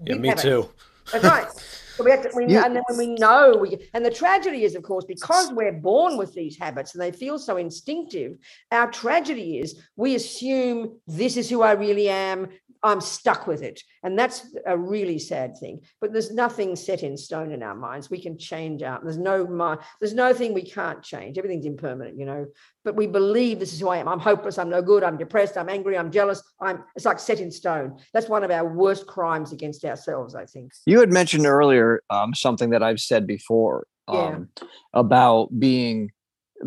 [0.02, 0.69] Yeah, me too.
[1.11, 1.47] That's right.
[1.95, 4.75] So we have to, we, and then when we know we and the tragedy is,
[4.75, 8.37] of course, because we're born with these habits and they feel so instinctive.
[8.71, 12.49] Our tragedy is we assume this is who I really am.
[12.86, 13.82] I'm stuck with it.
[14.04, 15.82] And that's a really sad thing.
[16.00, 18.12] But there's nothing set in stone in our minds.
[18.12, 19.04] We can change out.
[19.04, 21.39] There's no mind, there's no thing we can't change.
[21.39, 22.45] Everything's impermanent, you know.
[22.84, 24.08] But we believe this is who I am.
[24.08, 26.43] I'm hopeless, I'm no good, I'm depressed, I'm angry, I'm jealous.
[26.62, 27.98] I'm it's like set in stone.
[28.13, 30.71] That's one of our worst crimes against ourselves, I think.
[30.86, 34.67] You had mentioned earlier um, something that I've said before um, yeah.
[34.93, 36.12] about being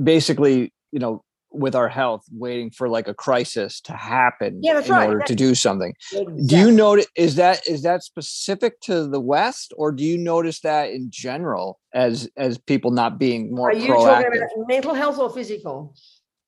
[0.03, 4.91] basically, you know, with our health waiting for like a crisis to happen yeah, in
[4.91, 5.07] right.
[5.07, 6.47] order that's, to do something exactly.
[6.47, 10.61] do you notice is that is that specific to the west or do you notice
[10.61, 14.25] that in general as as people not being more are you proactive?
[14.25, 15.95] talking about mental health or physical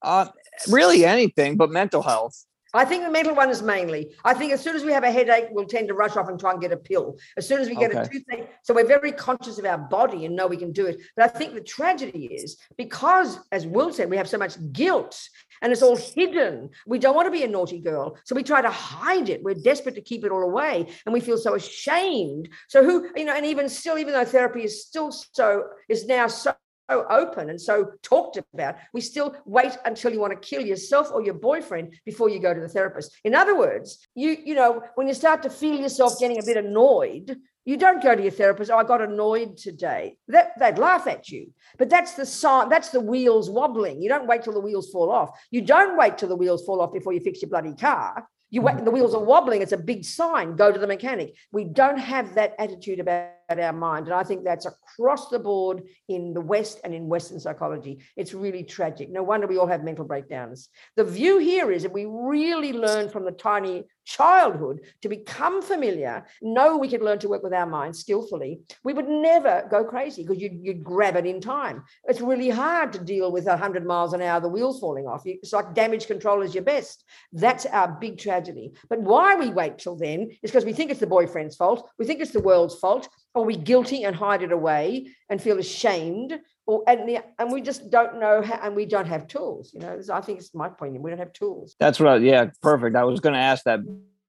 [0.02, 0.26] uh
[0.68, 4.14] really anything but mental health I think the mental one is mainly.
[4.24, 6.38] I think as soon as we have a headache, we'll tend to rush off and
[6.38, 7.18] try and get a pill.
[7.36, 8.00] As soon as we get okay.
[8.00, 11.00] a toothache, so we're very conscious of our body and know we can do it.
[11.16, 15.20] But I think the tragedy is because, as Will said, we have so much guilt
[15.62, 16.70] and it's all hidden.
[16.86, 19.42] We don't want to be a naughty girl, so we try to hide it.
[19.42, 22.48] We're desperate to keep it all away, and we feel so ashamed.
[22.68, 26.28] So who, you know, and even still, even though therapy is still so is now
[26.28, 26.56] so so
[26.90, 31.22] open and so talked about, we still wait until you want to kill yourself or
[31.22, 33.16] your boyfriend before you go to the therapist.
[33.24, 36.56] In other words, you you know when you start to feel yourself getting a bit
[36.56, 38.70] annoyed, you don't go to your therapist.
[38.70, 40.16] Oh, I got annoyed today.
[40.28, 41.52] That they'd laugh at you.
[41.78, 42.68] But that's the sign.
[42.68, 44.02] That's the wheels wobbling.
[44.02, 45.30] You don't wait till the wheels fall off.
[45.50, 48.26] You don't wait till the wheels fall off before you fix your bloody car.
[48.50, 48.84] You wait, mm-hmm.
[48.84, 49.62] the wheels are wobbling.
[49.62, 50.56] It's a big sign.
[50.56, 51.36] Go to the mechanic.
[51.52, 54.06] We don't have that attitude about our mind.
[54.06, 58.00] And I think that's across the board in the West and in Western psychology.
[58.16, 59.10] It's really tragic.
[59.10, 60.68] No wonder we all have mental breakdowns.
[60.96, 66.26] The view here is that we really learn from the tiny childhood to become familiar,
[66.42, 70.22] know we could learn to work with our minds skillfully, we would never go crazy
[70.22, 71.84] because you'd, you'd grab it in time.
[72.04, 75.22] It's really hard to deal with 100 miles an hour, the wheels falling off.
[75.24, 77.04] It's like damage control is your best.
[77.32, 78.72] That's our big tragedy.
[78.88, 82.04] But why we wait till then is because we think it's the boyfriend's fault, we
[82.04, 86.38] think it's the world's fault, or we guilty and hide it away and feel ashamed
[86.66, 89.80] or and, the, and we just don't know how and we don't have tools you
[89.80, 93.04] know i think it's my point we don't have tools that's right yeah perfect i
[93.04, 93.80] was going to ask that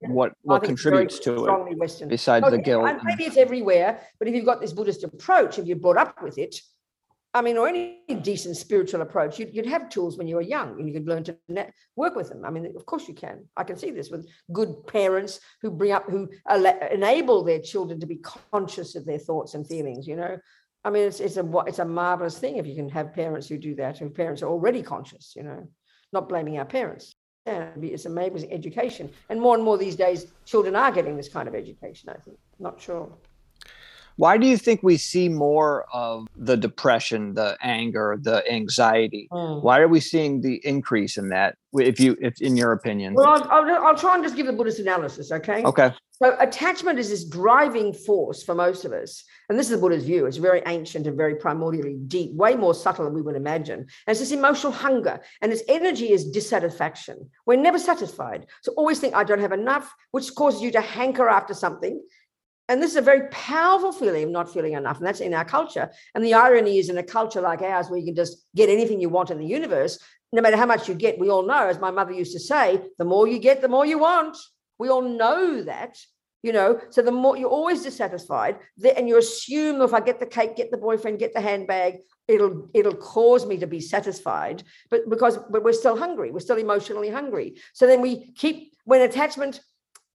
[0.07, 2.09] what what contributes to it Western.
[2.09, 2.55] besides okay.
[2.55, 5.77] the guilt and maybe it's everywhere but if you've got this buddhist approach if you're
[5.77, 6.59] brought up with it
[7.33, 10.77] I mean, or any decent spiritual approach, you'd, you'd, have tools when you were young
[10.77, 11.37] and you could learn to
[11.95, 12.43] work with them.
[12.43, 13.45] I mean, of course you can.
[13.55, 16.29] I can see this with good parents who bring up, who
[16.91, 20.37] enable their children to be conscious of their thoughts and feelings, you know.
[20.83, 23.57] I mean, it's, it's a it's a marvelous thing if you can have parents who
[23.57, 25.67] do that, and parents are already conscious, you know,
[26.11, 27.13] not blaming our parents.
[27.45, 31.47] And it's amazing education, and more and more these days, children are getting this kind
[31.47, 32.09] of education.
[32.09, 33.15] I think, not sure.
[34.17, 39.27] Why do you think we see more of the depression, the anger, the anxiety?
[39.31, 39.63] Mm.
[39.63, 41.55] Why are we seeing the increase in that?
[41.73, 44.53] If you, if in your opinion, well, I'll, I'll, I'll try and just give the
[44.53, 45.31] Buddhist analysis.
[45.31, 45.63] Okay.
[45.63, 45.93] Okay.
[46.21, 49.23] So attachment is this driving force for most of us.
[49.49, 50.27] And this is the Buddha's view.
[50.27, 53.79] It's very ancient and very primordially deep, way more subtle than we would imagine.
[53.79, 55.19] And it's this emotional hunger.
[55.41, 57.27] And its energy is dissatisfaction.
[57.47, 58.45] We're never satisfied.
[58.61, 61.99] So always think, I don't have enough, which causes you to hanker after something.
[62.69, 64.97] And this is a very powerful feeling of not feeling enough.
[64.97, 65.91] And that's in our culture.
[66.15, 69.01] And the irony is in a culture like ours, where you can just get anything
[69.01, 69.99] you want in the universe,
[70.31, 72.81] no matter how much you get, we all know, as my mother used to say,
[72.97, 74.37] the more you get, the more you want.
[74.79, 75.97] We all know that,
[76.41, 76.79] you know.
[76.89, 78.59] So the more you're always dissatisfied,
[78.95, 82.69] and you assume if I get the cake, get the boyfriend, get the handbag, it'll
[82.73, 84.63] it'll cause me to be satisfied.
[84.89, 87.57] But because but we're still hungry, we're still emotionally hungry.
[87.73, 89.59] So then we keep when attachment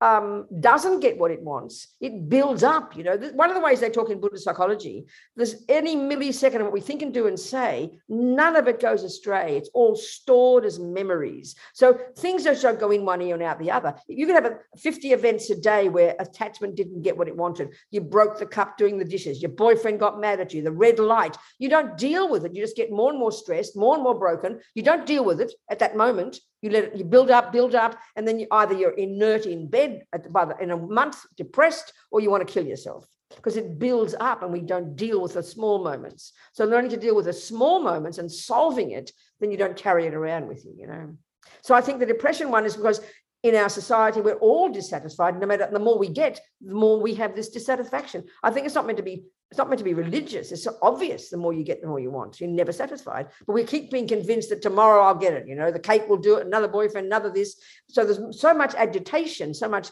[0.01, 2.97] um, doesn't get what it wants, it builds up.
[2.97, 5.07] You know, one of the ways they talk in Buddhist psychology,
[5.37, 9.05] there's any millisecond of what we think and do and say, none of it goes
[9.05, 9.57] astray.
[9.57, 11.55] It's all stored as memories.
[11.73, 13.95] So things just don't go in one ear and out the other.
[14.07, 17.75] You could have 50 events a day where attachment didn't get what it wanted.
[17.91, 19.41] You broke the cup doing the dishes.
[19.41, 20.63] Your boyfriend got mad at you.
[20.63, 21.37] The red light.
[21.59, 22.55] You don't deal with it.
[22.55, 24.61] You just get more and more stressed, more and more broken.
[24.75, 26.39] You don't deal with it at that moment.
[26.67, 29.69] You let it, you build up, build up, and then you either you're inert in
[29.69, 33.57] bed at, by the, in a month, depressed, or you want to kill yourself because
[33.57, 36.33] it builds up and we don't deal with the small moments.
[36.55, 40.07] So learning to deal with the small moments and solving it, then you don't carry
[40.07, 41.17] it around with you, you know.
[41.63, 43.01] So I think the depression one is because
[43.45, 45.39] in our society we're all dissatisfied.
[45.39, 48.25] No matter the more we get, the more we have this dissatisfaction.
[48.43, 50.51] I think it's not meant to be it's not meant to be religious.
[50.51, 51.31] It's so obvious.
[51.31, 52.41] The more you get, the more you want.
[52.41, 53.29] You're never satisfied.
[53.47, 55.47] But we keep being convinced that tomorrow I'll get it.
[55.47, 56.47] You know, the cake will do it.
[56.47, 57.57] Another boyfriend, another this.
[57.89, 59.91] So there's so much agitation, so much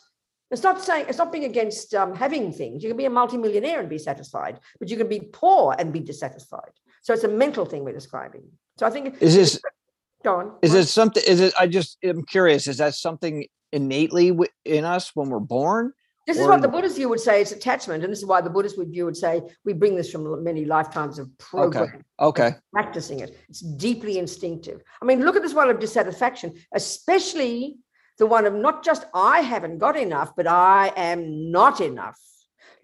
[0.50, 2.82] It's not saying it's not being against um, having things.
[2.82, 6.00] You can be a multimillionaire and be satisfied, but you can be poor and be
[6.00, 6.72] dissatisfied.
[7.02, 8.44] So it's a mental thing we're describing.
[8.78, 9.60] So I think Is this
[10.24, 10.52] go on.
[10.62, 11.22] is it something?
[11.26, 11.54] Is it?
[11.58, 12.66] I just am curious.
[12.66, 15.92] Is that something innately in us when we're born?
[16.26, 18.48] This is what the Buddhist view would say it's attachment, and this is why the
[18.48, 22.02] Buddhist would view would say we bring this from many lifetimes of program.
[22.18, 22.54] Okay.
[22.72, 23.38] practicing it.
[23.48, 24.80] It's deeply instinctive.
[25.02, 27.76] I mean, look at this one of dissatisfaction, especially
[28.18, 32.18] the one of not just I haven't got enough, but I am not enough.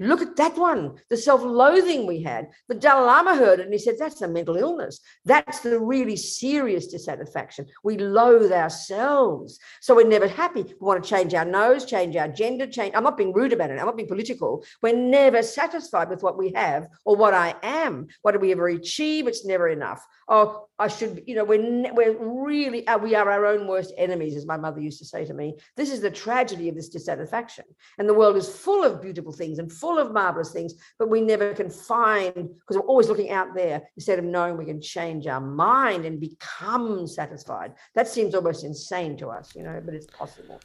[0.03, 2.49] Look at that one, the self loathing we had.
[2.69, 5.01] The Dalai Lama heard it and he said, That's a mental illness.
[5.27, 7.67] That's the really serious dissatisfaction.
[7.85, 9.59] We loathe ourselves.
[9.83, 10.63] So we're never happy.
[10.63, 12.95] We want to change our nose, change our gender, change.
[12.95, 13.79] I'm not being rude about it.
[13.79, 14.65] I'm not being political.
[14.83, 18.07] We're never satisfied with what we have or what I am.
[18.23, 19.27] What do we ever achieve?
[19.27, 20.03] It's never enough.
[20.29, 24.35] Oh, I should, you know, we're, we're really, uh, we are our own worst enemies,
[24.35, 25.57] as my mother used to say to me.
[25.77, 27.67] This is the tragedy of this dissatisfaction.
[27.99, 31.21] And the world is full of beautiful things and full of marvelous things, but we
[31.21, 35.27] never can find, because we're always looking out there instead of knowing we can change
[35.27, 37.75] our mind and become satisfied.
[37.95, 40.61] That seems almost insane to us, you know, but it's possible.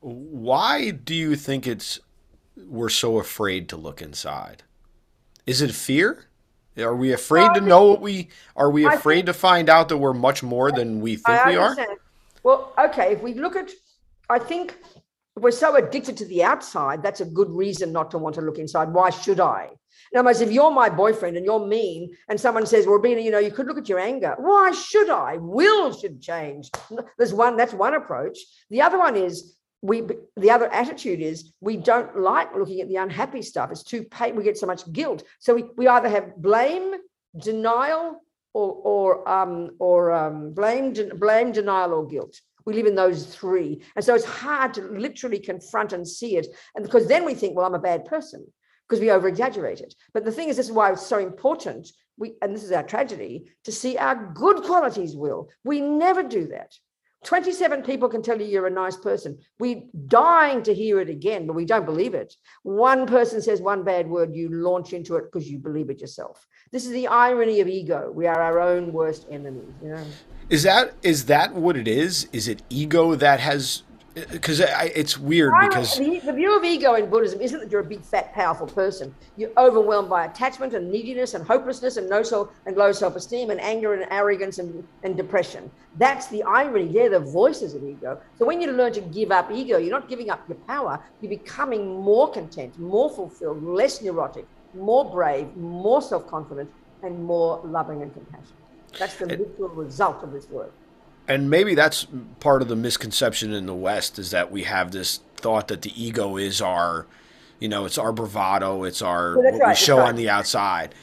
[0.00, 1.98] Why do you think it's
[2.56, 4.62] we're so afraid to look inside?
[5.46, 6.26] Is it fear?
[6.78, 10.12] Are we afraid to know what we are we afraid to find out that we're
[10.12, 11.76] much more than we think we are?
[12.42, 13.70] Well, okay, if we look at,
[14.28, 14.76] I think
[15.36, 18.58] we're so addicted to the outside, that's a good reason not to want to look
[18.58, 18.92] inside.
[18.92, 19.70] Why should I?
[20.12, 23.20] In other words, if you're my boyfriend and you're mean, and someone says, "Well, Bina,
[23.20, 25.38] you know, you could look at your anger." Why should I?
[25.38, 26.70] Will should change.
[27.18, 27.56] There's one.
[27.56, 28.38] That's one approach.
[28.70, 29.56] The other one is
[29.86, 30.02] we.
[30.36, 33.70] The other attitude is we don't like looking at the unhappy stuff.
[33.70, 34.36] It's too pain.
[34.36, 35.22] We get so much guilt.
[35.38, 36.94] So we, we either have blame,
[37.38, 38.20] denial,
[38.52, 42.40] or or um or um blame, blame, denial, or guilt.
[42.64, 46.48] We live in those three, and so it's hard to literally confront and see it.
[46.74, 48.44] And because then we think, well, I'm a bad person
[48.88, 49.94] because we over exaggerate it.
[50.12, 51.88] But the thing is, this is why it's so important.
[52.18, 55.14] We and this is our tragedy to see our good qualities.
[55.14, 56.72] Will we never do that?
[57.26, 59.36] 27 people can tell you you're a nice person.
[59.58, 62.34] We're dying to hear it again, but we don't believe it.
[62.62, 66.46] One person says one bad word, you launch into it because you believe it yourself.
[66.70, 68.12] This is the irony of ego.
[68.14, 70.04] We are our own worst enemies, you know.
[70.48, 72.28] Is that is that what it is?
[72.32, 73.82] Is it ego that has
[74.30, 77.82] because it's weird Irony- because the, the view of ego in Buddhism isn't that you're
[77.82, 79.14] a big, fat, powerful person.
[79.36, 83.60] You're overwhelmed by attachment and neediness and hopelessness and no self and low self-esteem and
[83.60, 85.70] anger and arrogance and, and depression.
[85.98, 86.88] That's the irony.
[86.88, 88.18] They're the voices of ego.
[88.38, 90.98] So when you learn to give up ego, you're not giving up your power.
[91.20, 96.70] You're becoming more content, more fulfilled, less neurotic, more brave, more self-confident,
[97.02, 98.52] and more loving and compassionate.
[98.98, 100.72] That's the literal result of this work.
[101.28, 102.06] And maybe that's
[102.40, 105.92] part of the misconception in the West is that we have this thought that the
[106.02, 107.06] ego is our,
[107.58, 110.08] you know, it's our bravado, it's our what right, we show right.
[110.08, 110.94] on the outside.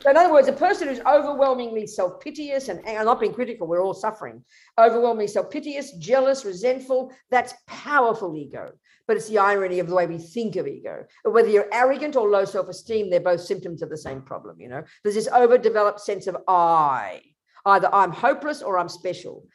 [0.00, 3.66] So in other words, a person who's overwhelmingly self-piteous and, and I'm not being critical,
[3.66, 4.44] we're all suffering.
[4.78, 8.72] Overwhelmingly self-piteous, jealous, resentful, that's powerful ego.
[9.06, 11.04] But it's the irony of the way we think of ego.
[11.24, 14.82] Whether you're arrogant or low self-esteem, they're both symptoms of the same problem, you know.
[15.02, 17.20] There's this overdeveloped sense of I.
[17.66, 19.46] Either I'm hopeless or I'm special.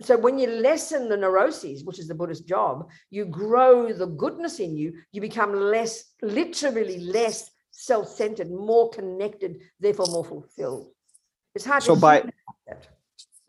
[0.00, 4.60] So when you lessen the neuroses, which is the Buddhist job, you grow the goodness
[4.60, 10.90] in you, you become less, literally less self-centered, more connected, therefore more fulfilled.
[11.54, 12.20] It's hard So to by-
[12.68, 12.86] that.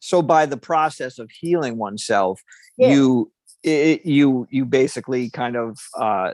[0.02, 2.42] So by the process of healing oneself,
[2.78, 2.94] Yeah.
[2.94, 3.32] you
[3.62, 6.32] it, you you basically kind of uh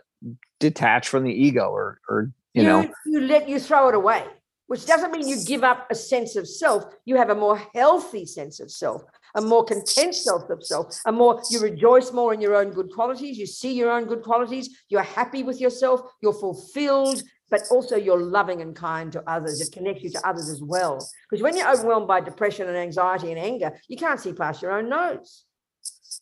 [0.59, 4.24] detach from the ego or or you know you let you throw it away,
[4.68, 6.86] which doesn't mean you give up a sense of self.
[7.05, 9.01] You have a more healthy sense of self,
[9.36, 12.91] a more content self of self, a more you rejoice more in your own good
[12.91, 13.38] qualities.
[13.38, 14.69] You see your own good qualities.
[14.89, 16.01] You're happy with yourself.
[16.21, 19.61] You're fulfilled, but also you're loving and kind to others.
[19.61, 21.07] It connects you to others as well.
[21.29, 24.71] Because when you're overwhelmed by depression and anxiety and anger, you can't see past your
[24.71, 25.43] own nose.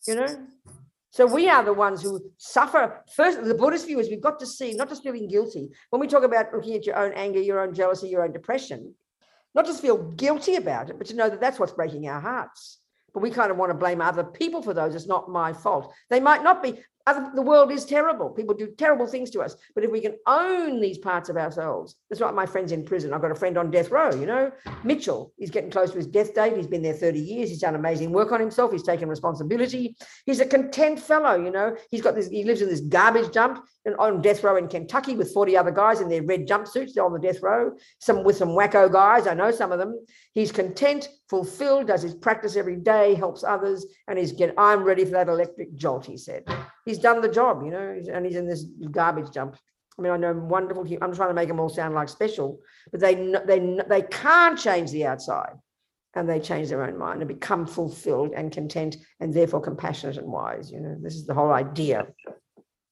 [0.06, 0.46] You know.
[1.10, 3.04] So we are the ones who suffer.
[3.14, 5.68] First, the Buddhist view is we've got to see, not just feeling guilty.
[5.90, 8.96] When we talk about looking at your own anger, your own jealousy, your own depression,
[9.54, 12.80] not just feel guilty about it, but to know that that's what's breaking our hearts.
[13.14, 14.94] But we kind of want to blame other people for those.
[14.94, 15.94] It's not my fault.
[16.10, 16.80] They might not be.
[17.06, 18.30] Other, the world is terrible.
[18.30, 19.56] People do terrible things to us.
[19.74, 23.12] But if we can own these parts of ourselves, that's why my friend's in prison.
[23.12, 24.50] I've got a friend on death row, you know,
[24.84, 25.32] Mitchell.
[25.36, 26.56] He's getting close to his death date.
[26.56, 27.50] He's been there 30 years.
[27.50, 28.72] He's done amazing work on himself.
[28.72, 29.96] He's taken responsibility.
[30.24, 31.76] He's a content fellow, you know.
[31.90, 35.14] He's got this, he lives in this garbage dump and on death row in Kentucky
[35.14, 36.94] with 40 other guys in their red jumpsuits.
[36.94, 39.26] They're on the death row, some with some wacko guys.
[39.26, 39.98] I know some of them.
[40.32, 45.04] He's content, fulfilled, does his practice every day, helps others, and he's getting, I'm ready
[45.04, 46.44] for that electric jolt, he said.
[46.84, 49.56] He's done the job, you know, and he's in this garbage dump.
[49.98, 50.86] I mean, I know wonderful.
[51.00, 52.60] I'm trying to make them all sound like special,
[52.90, 53.14] but they
[53.46, 55.54] they they can't change the outside,
[56.14, 60.26] and they change their own mind and become fulfilled and content, and therefore compassionate and
[60.26, 60.70] wise.
[60.70, 62.06] You know, this is the whole idea.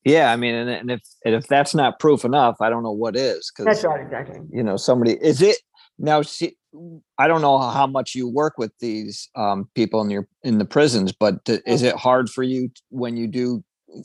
[0.05, 2.93] Yeah, I mean, and, and if and if that's not proof enough, I don't know
[2.93, 3.51] what is.
[3.51, 4.40] Cause, that's right, exactly.
[4.53, 5.57] You know, somebody is it
[5.99, 6.22] now?
[6.22, 6.57] See,
[7.18, 10.64] I don't know how much you work with these um, people in your in the
[10.64, 13.62] prisons, but is it hard for you when you do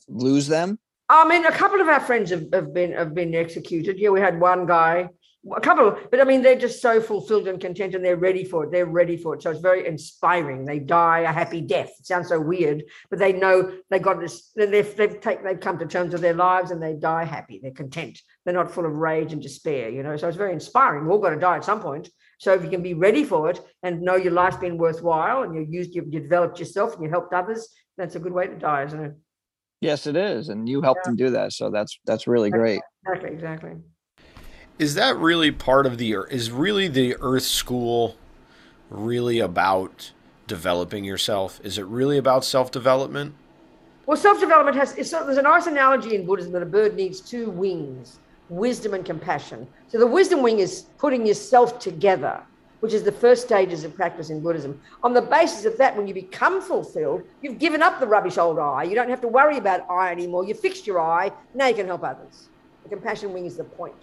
[0.08, 0.80] lose them?
[1.10, 3.98] I mean, a couple of our friends have, have been have been executed.
[3.98, 5.08] Yeah, we had one guy,
[5.56, 8.66] a couple, but I mean, they're just so fulfilled and content, and they're ready for
[8.66, 8.72] it.
[8.72, 9.42] They're ready for it.
[9.42, 10.66] So it's very inspiring.
[10.66, 11.92] They die a happy death.
[12.00, 14.52] It sounds so weird, but they know they got this.
[14.56, 17.60] They've they've take they've come to terms with their lives, and they die happy.
[17.62, 18.20] They're content.
[18.44, 19.90] They're not full of rage and despair.
[19.90, 21.04] You know, so it's very inspiring.
[21.04, 22.10] We've all got to die at some point.
[22.40, 25.56] So if you can be ready for it and know your life's been worthwhile, and
[25.56, 28.84] you used you've developed yourself and you helped others, that's a good way to die,
[28.84, 29.14] isn't it?
[29.82, 31.10] Yes, it is, and you helped yeah.
[31.10, 32.82] them do that, so that's that's really great.
[33.06, 33.72] Exactly, exactly.
[34.80, 38.16] Is that really part of the is really the Earth School
[38.90, 40.12] really about
[40.48, 41.60] developing yourself?
[41.64, 43.36] Is it really about self development?
[44.08, 47.50] Well, self development has there's a nice analogy in Buddhism that a bird needs two
[47.52, 48.20] wings,
[48.50, 49.68] wisdom and compassion.
[49.90, 52.42] So the wisdom wing is putting yourself together
[52.80, 54.80] which is the first stages of practice in Buddhism.
[55.04, 58.60] On the basis of that, when you become fulfilled, you've given up the rubbish old
[58.60, 58.84] I.
[58.84, 60.46] You don't have to worry about I anymore.
[60.46, 61.32] You fixed your I.
[61.54, 62.50] Now you can help others.
[62.84, 63.96] The compassion wing is the point.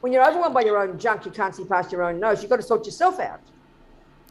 [0.00, 2.42] When you're overwhelmed by your own junk, you can't see past your own nose.
[2.42, 3.40] You've got to sort yourself out.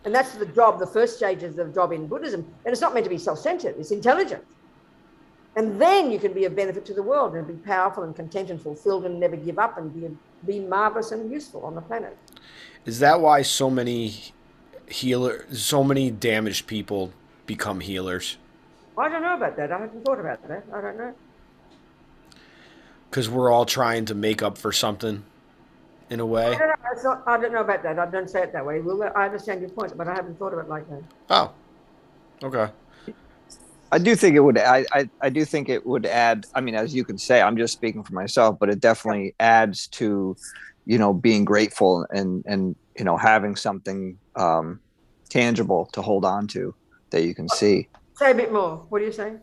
[0.03, 2.41] And that's the job, the first stage of the job in Buddhism.
[2.63, 4.43] And it's not meant to be self centered, it's intelligent.
[5.55, 8.49] And then you can be of benefit to the world and be powerful and content
[8.49, 10.15] and fulfilled and never give up and be,
[10.45, 12.17] be marvelous and useful on the planet.
[12.85, 14.13] Is that why so many
[14.87, 17.11] healer, so many damaged people
[17.45, 18.37] become healers?
[18.97, 19.71] I don't know about that.
[19.71, 20.63] I haven't thought about that.
[20.73, 21.13] I don't know.
[23.09, 25.23] Because we're all trying to make up for something,
[26.09, 26.47] in a way.
[26.47, 27.97] I don't, know, not, I don't know about that.
[27.97, 28.81] I don't say it that way.
[29.15, 31.03] I understand your point, but I haven't thought of it like that.
[31.29, 31.51] Oh,
[32.43, 32.71] okay.
[33.91, 34.57] I do think it would.
[34.57, 36.45] I, I, I do think it would add.
[36.53, 39.87] I mean, as you can say, I'm just speaking for myself, but it definitely adds
[39.87, 40.35] to
[40.85, 44.79] you know being grateful and and you know having something um,
[45.29, 46.73] tangible to hold on to
[47.11, 47.87] that you can see.
[48.15, 48.85] Say a bit more.
[48.89, 49.39] What are you saying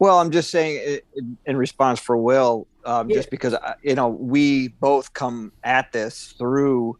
[0.00, 0.98] well i'm just saying
[1.46, 3.16] in response for will um, yeah.
[3.16, 6.98] just because uh, you know we both come at this through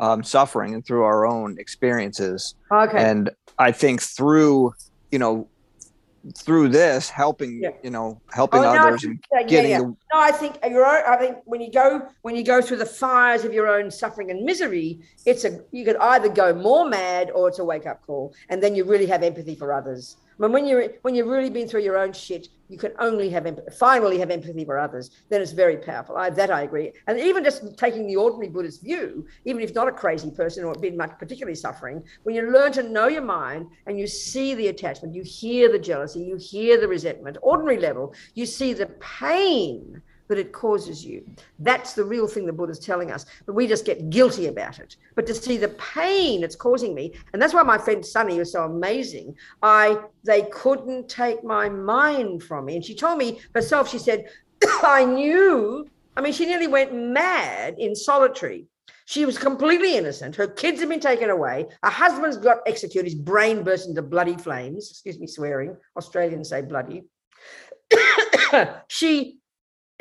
[0.00, 2.54] um, suffering and through our own experiences.
[2.70, 2.98] Okay.
[2.98, 4.74] And i think through
[5.10, 5.48] you know
[6.36, 7.70] through this helping yeah.
[7.82, 9.84] you know helping oh, others and getting yeah, yeah.
[9.84, 13.44] no i think you're i think when you go when you go through the fires
[13.44, 17.48] of your own suffering and misery it's a you could either go more mad or
[17.48, 20.66] it's a wake up call and then you really have empathy for others I when
[20.66, 23.46] you're when you've really been through your own shit, you can only have
[23.78, 25.10] finally have empathy for others.
[25.28, 26.16] Then it's very powerful.
[26.16, 26.92] I, that I agree.
[27.06, 30.74] And even just taking the ordinary Buddhist view, even if not a crazy person or
[30.74, 34.66] been much particularly suffering, when you learn to know your mind and you see the
[34.66, 40.02] attachment, you hear the jealousy, you hear the resentment, ordinary level, you see the pain
[40.32, 41.22] that it causes you.
[41.58, 43.26] That's the real thing the Buddha's telling us.
[43.44, 44.96] But we just get guilty about it.
[45.14, 48.52] But to see the pain it's causing me, and that's why my friend Sunny was
[48.52, 49.36] so amazing.
[49.62, 52.76] I they couldn't take my mind from me.
[52.76, 54.24] And she told me herself, she said,
[54.82, 58.66] I knew, I mean, she nearly went mad in solitary.
[59.04, 60.36] She was completely innocent.
[60.36, 61.66] Her kids have been taken away.
[61.82, 63.10] Her husband's got executed.
[63.10, 64.90] His brain burst into bloody flames.
[64.90, 65.76] Excuse me, swearing.
[65.96, 67.02] Australians say bloody.
[68.88, 69.38] she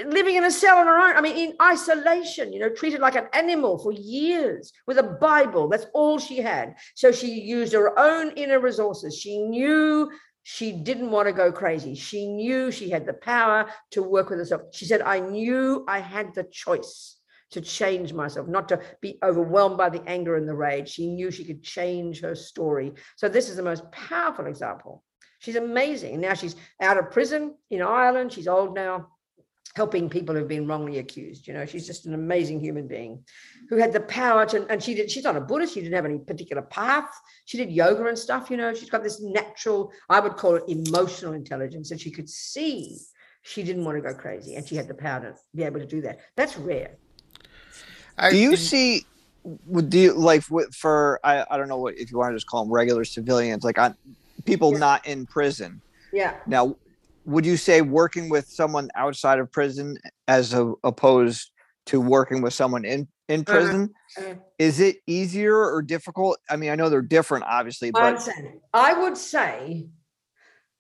[0.05, 1.15] living in a cell on her own.
[1.15, 5.67] I mean, in isolation, you know, treated like an animal for years with a Bible.
[5.67, 6.75] That's all she had.
[6.95, 9.17] So she used her own inner resources.
[9.17, 10.11] She knew
[10.43, 11.95] she didn't want to go crazy.
[11.95, 14.63] She knew she had the power to work with herself.
[14.71, 17.17] She said, I knew I had the choice
[17.51, 20.89] to change myself, not to be overwhelmed by the anger and the rage.
[20.89, 22.93] She knew she could change her story.
[23.17, 25.03] So this is the most powerful example.
[25.39, 26.21] She's amazing.
[26.21, 28.31] Now she's out of prison in Ireland.
[28.31, 29.07] She's old now
[29.75, 31.47] helping people who've been wrongly accused.
[31.47, 33.23] You know, she's just an amazing human being
[33.69, 36.05] who had the power to, and she did, she's not a Buddhist, she didn't have
[36.05, 37.09] any particular path.
[37.45, 40.63] She did yoga and stuff, you know, she's got this natural, I would call it
[40.67, 42.97] emotional intelligence, and she could see
[43.43, 45.85] she didn't want to go crazy and she had the power to be able to
[45.85, 46.19] do that.
[46.35, 46.91] That's rare.
[48.29, 49.05] do you see,
[49.87, 52.63] do you like for, I, I don't know what, if you want to just call
[52.63, 53.95] them regular civilians, like on
[54.45, 54.79] people yeah.
[54.79, 55.81] not in prison.
[56.13, 56.35] Yeah.
[56.45, 56.75] Now,
[57.25, 59.97] would you say working with someone outside of prison
[60.27, 61.51] as a, opposed
[61.87, 64.35] to working with someone in in uh-huh, prison uh-huh.
[64.59, 68.27] is it easier or difficult i mean i know they're different obviously but
[68.73, 69.87] i would say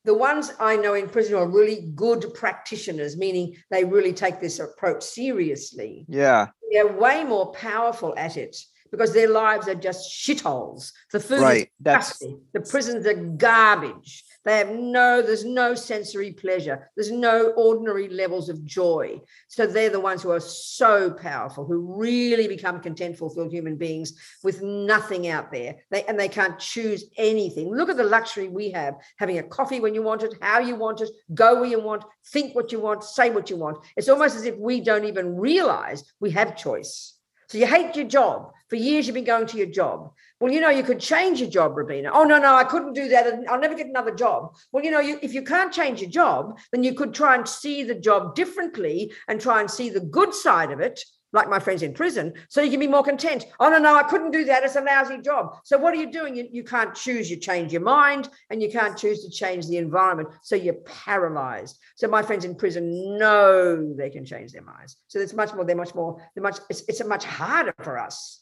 [0.03, 4.59] the ones I know in prison are really good practitioners, meaning they really take this
[4.59, 6.05] approach seriously.
[6.07, 6.47] Yeah.
[6.71, 8.57] They're way more powerful at it
[8.91, 10.91] because their lives are just shitholes.
[11.11, 11.61] The food Right.
[11.63, 12.19] is That's.
[12.53, 14.23] The prisons are garbage.
[14.43, 16.89] They have no, there's no sensory pleasure.
[16.95, 19.21] There's no ordinary levels of joy.
[19.47, 24.13] So they're the ones who are so powerful, who really become content, fulfilled human beings
[24.43, 25.75] with nothing out there.
[25.91, 27.69] They and they can't choose anything.
[27.73, 30.75] Look at the luxury we have: having a coffee when you want it, how you
[30.75, 33.77] want it, go where you want, think what you want, say what you want.
[33.95, 37.17] It's almost as if we don't even realize we have choice.
[37.49, 38.51] So you hate your job.
[38.71, 40.13] For years you've been going to your job.
[40.39, 42.09] Well, you know, you could change your job, Robina.
[42.13, 43.43] Oh, no, no, I couldn't do that.
[43.49, 44.55] I'll never get another job.
[44.71, 47.45] Well, you know, you, if you can't change your job, then you could try and
[47.45, 51.03] see the job differently and try and see the good side of it,
[51.33, 53.45] like my friends in prison, so you can be more content.
[53.59, 54.63] Oh, no, no, I couldn't do that.
[54.63, 55.57] It's a lousy job.
[55.65, 56.37] So what are you doing?
[56.37, 57.29] You, you can't choose.
[57.29, 60.29] You change your mind and you can't choose to change the environment.
[60.43, 61.77] So you're paralyzed.
[61.97, 64.95] So my friends in prison know they can change their minds.
[65.07, 68.40] So it's much more, they're much more, they're much, it's, it's much harder for us.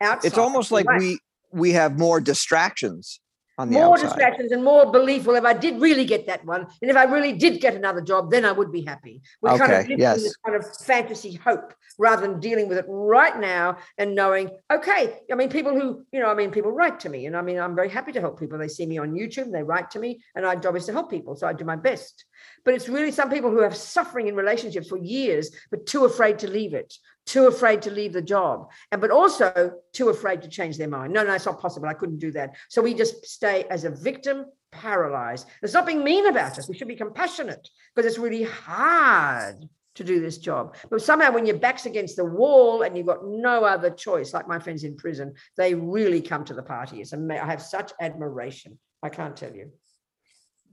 [0.00, 0.98] It's almost like Right.
[1.00, 1.18] we
[1.52, 3.20] we have more distractions
[3.58, 4.06] on the more outside.
[4.06, 5.26] distractions and more belief.
[5.26, 8.00] Well, if I did really get that one, and if I really did get another
[8.00, 9.20] job, then I would be happy.
[9.42, 10.22] We're kind of Okay, live yes.
[10.22, 15.18] this kind of fantasy hope rather than dealing with it right now and knowing, okay,
[15.30, 17.58] I mean, people who, you know, I mean, people write to me, and I mean,
[17.58, 18.56] I'm very happy to help people.
[18.56, 21.10] They see me on YouTube, they write to me, and our job is to help
[21.10, 21.36] people.
[21.36, 22.24] So I do my best.
[22.64, 26.38] But it's really some people who have suffering in relationships for years, but too afraid
[26.38, 26.94] to leave it,
[27.30, 31.12] too afraid to leave the job, and but also too afraid to change their mind.
[31.12, 31.88] No, no, it's not possible.
[31.88, 32.56] I couldn't do that.
[32.68, 35.46] So we just stay as a victim, paralyzed.
[35.60, 36.68] There's nothing mean about us.
[36.68, 40.74] We should be compassionate because it's really hard to do this job.
[40.90, 44.48] But somehow, when your back's against the wall and you've got no other choice, like
[44.48, 47.00] my friends in prison, they really come to the party.
[47.00, 48.76] It's ama- I have such admiration.
[49.04, 49.70] I can't tell you.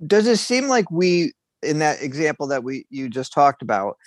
[0.05, 3.97] Does it seem like we in that example that we you just talked about,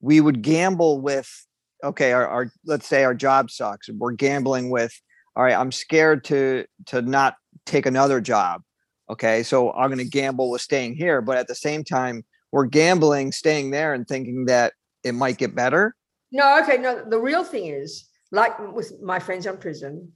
[0.00, 1.46] we would gamble with
[1.82, 4.92] okay, our, our let's say our job sucks we're gambling with
[5.38, 8.62] all right, I'm scared to to not take another job.
[9.08, 12.66] Okay, so I'm going to gamble with staying here, but at the same time, we're
[12.66, 14.72] gambling staying there and thinking that
[15.04, 15.94] it might get better.
[16.32, 17.04] No, okay, no.
[17.08, 20.12] The real thing is, like with my friends on prison,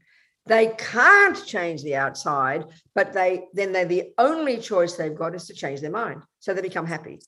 [0.47, 2.65] they can't change the outside,
[2.97, 6.53] but they then they the only choice they've got is to change their mind, so
[6.53, 7.21] they become happy.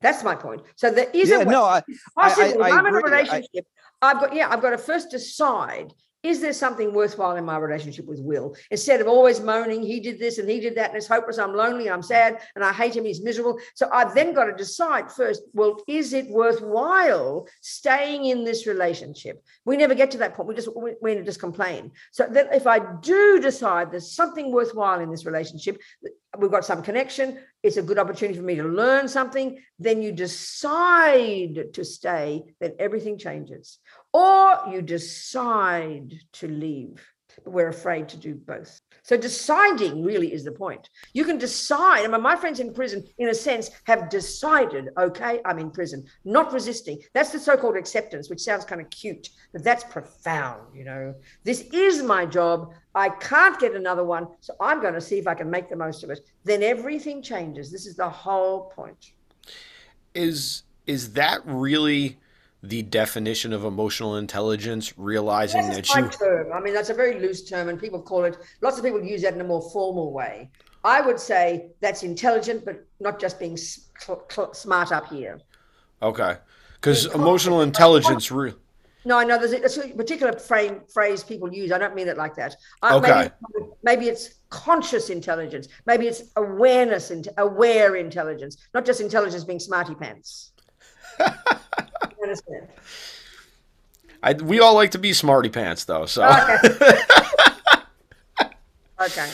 [0.00, 0.62] That's my point.
[0.76, 1.52] So there is yeah, a way.
[1.52, 1.82] no, I,
[2.14, 2.62] possible.
[2.62, 3.12] I if I'm in a agree.
[3.12, 3.66] I- relationship,
[4.02, 5.92] I've got yeah, I've got to first decide
[6.26, 8.54] is there something worthwhile in my relationship with Will?
[8.70, 11.54] Instead of always moaning, he did this and he did that, and it's hopeless, I'm
[11.54, 13.58] lonely, I'm sad, and I hate him, he's miserable.
[13.74, 19.42] So I've then got to decide first, well, is it worthwhile staying in this relationship?
[19.64, 20.48] We never get to that point.
[20.48, 21.92] We just we, we just complain.
[22.12, 25.80] So that if I do decide there's something worthwhile in this relationship,
[26.38, 30.12] we've got some connection, it's a good opportunity for me to learn something, then you
[30.12, 33.78] decide to stay, then everything changes.
[34.16, 37.04] Or you decide to leave.
[37.44, 38.80] We're afraid to do both.
[39.02, 40.88] So deciding really is the point.
[41.12, 42.02] You can decide.
[42.02, 46.06] I mean, my friends in prison, in a sense, have decided, okay, I'm in prison,
[46.24, 46.98] not resisting.
[47.12, 51.14] That's the so-called acceptance, which sounds kind of cute, but that's profound, you know.
[51.44, 52.72] This is my job.
[52.94, 54.28] I can't get another one.
[54.40, 56.20] So I'm going to see if I can make the most of it.
[56.44, 57.70] Then everything changes.
[57.70, 59.12] This is the whole point.
[60.14, 62.18] Is is that really
[62.68, 64.92] the definition of emotional intelligence?
[64.98, 66.52] Realizing that my you term.
[66.52, 68.36] I mean, that's a very loose term, and people call it.
[68.60, 70.50] Lots of people use that in a more formal way.
[70.84, 75.40] I would say that's intelligent, but not just being cl- cl- smart up here.
[76.02, 76.36] okay,
[76.74, 78.30] because emotional intelligence.
[78.30, 78.54] Re-
[79.04, 81.72] No, I know there's a, there's a particular frame phrase people use.
[81.72, 82.54] I don't mean it like that.
[82.82, 83.30] I, Okay.
[83.54, 85.68] Maybe, maybe it's conscious intelligence.
[85.86, 90.52] Maybe it's awareness and aware intelligence, not just intelligence being smarty pants.
[92.26, 92.68] You understand?
[94.22, 96.06] I, we all like to be smarty pants, though.
[96.06, 96.56] So Okay.
[99.00, 99.30] okay.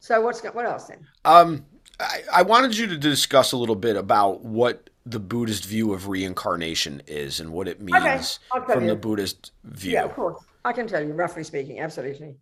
[0.00, 1.06] So what's what else then?
[1.24, 1.66] Um,
[2.00, 6.08] I, I wanted you to discuss a little bit about what the Buddhist view of
[6.08, 8.96] reincarnation is and what it means tell from the.
[8.96, 9.92] Buddhist view.
[9.92, 10.42] Yeah, of course.
[10.64, 12.36] I can tell you, roughly speaking, absolutely.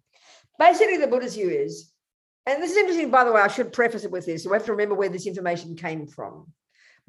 [0.59, 1.91] Basically, the Buddhist view is,
[2.47, 4.47] and this is interesting, by the way, I should preface it with this.
[4.47, 6.53] We have to remember where this information came from.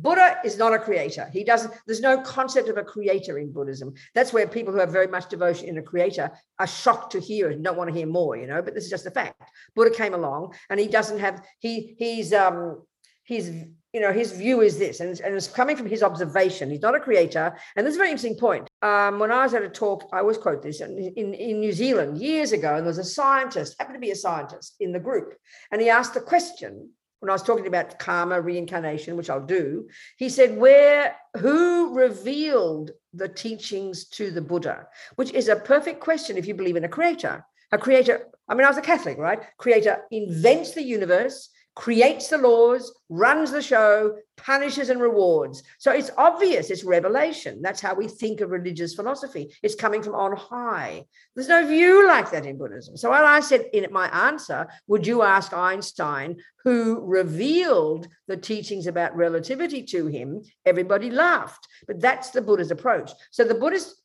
[0.04, 1.30] Buddha is not a creator.
[1.32, 3.94] He doesn't, there's no concept of a creator in Buddhism.
[4.14, 6.30] That's where people who have very much devotion in a creator
[6.60, 8.90] are shocked to hear and don't want to hear more, you know, but this is
[8.90, 9.42] just a fact.
[9.76, 12.82] Buddha came along and he doesn't have, he he's um
[13.24, 13.50] he's
[13.94, 16.96] you know his view is this and and it's coming from his observation he's not
[16.96, 19.70] a creator and this is a very interesting point um, when i was at a
[19.70, 23.04] talk i always quote this in, in new zealand years ago and there was a
[23.04, 25.34] scientist happened to be a scientist in the group
[25.72, 26.90] and he asked the question
[27.24, 32.92] when I was talking about karma, reincarnation, which I'll do, he said, Where who revealed
[33.14, 34.90] the teachings to the Buddha?
[35.16, 37.46] Which is a perfect question if you believe in a creator.
[37.72, 39.40] A creator, I mean, I was a Catholic, right?
[39.58, 45.64] Creator invents the universe, creates the laws, runs the show, punishes and rewards.
[45.80, 47.62] So it's obvious, it's revelation.
[47.62, 49.54] That's how we think of religious philosophy.
[49.64, 51.06] It's coming from on high.
[51.36, 52.96] There's no view like that in Buddhism.
[52.98, 58.88] So when I said in my answer, would you ask Einstein who revealed the teachings
[58.88, 60.42] about relativity to him?
[60.66, 61.68] Everybody laughed.
[61.88, 63.12] But that's the Buddha's approach.
[63.32, 63.96] So the Buddhist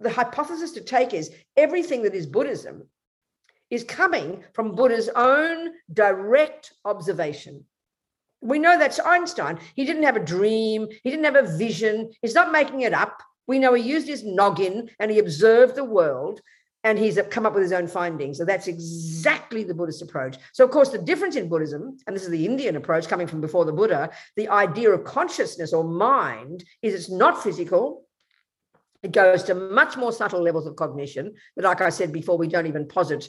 [0.00, 2.88] the hypothesis to take is everything that is Buddhism
[3.72, 7.64] is coming from Buddha's own direct observation.
[8.42, 9.58] We know that's Einstein.
[9.74, 13.22] He didn't have a dream, he didn't have a vision, he's not making it up.
[13.46, 16.42] We know he used his noggin and he observed the world
[16.84, 18.36] and he's come up with his own findings.
[18.36, 20.36] So that's exactly the Buddhist approach.
[20.52, 23.40] So, of course, the difference in Buddhism, and this is the Indian approach coming from
[23.40, 28.04] before the Buddha, the idea of consciousness or mind is it's not physical.
[29.02, 32.48] It goes to much more subtle levels of cognition that, like I said before, we
[32.48, 33.28] don't even posit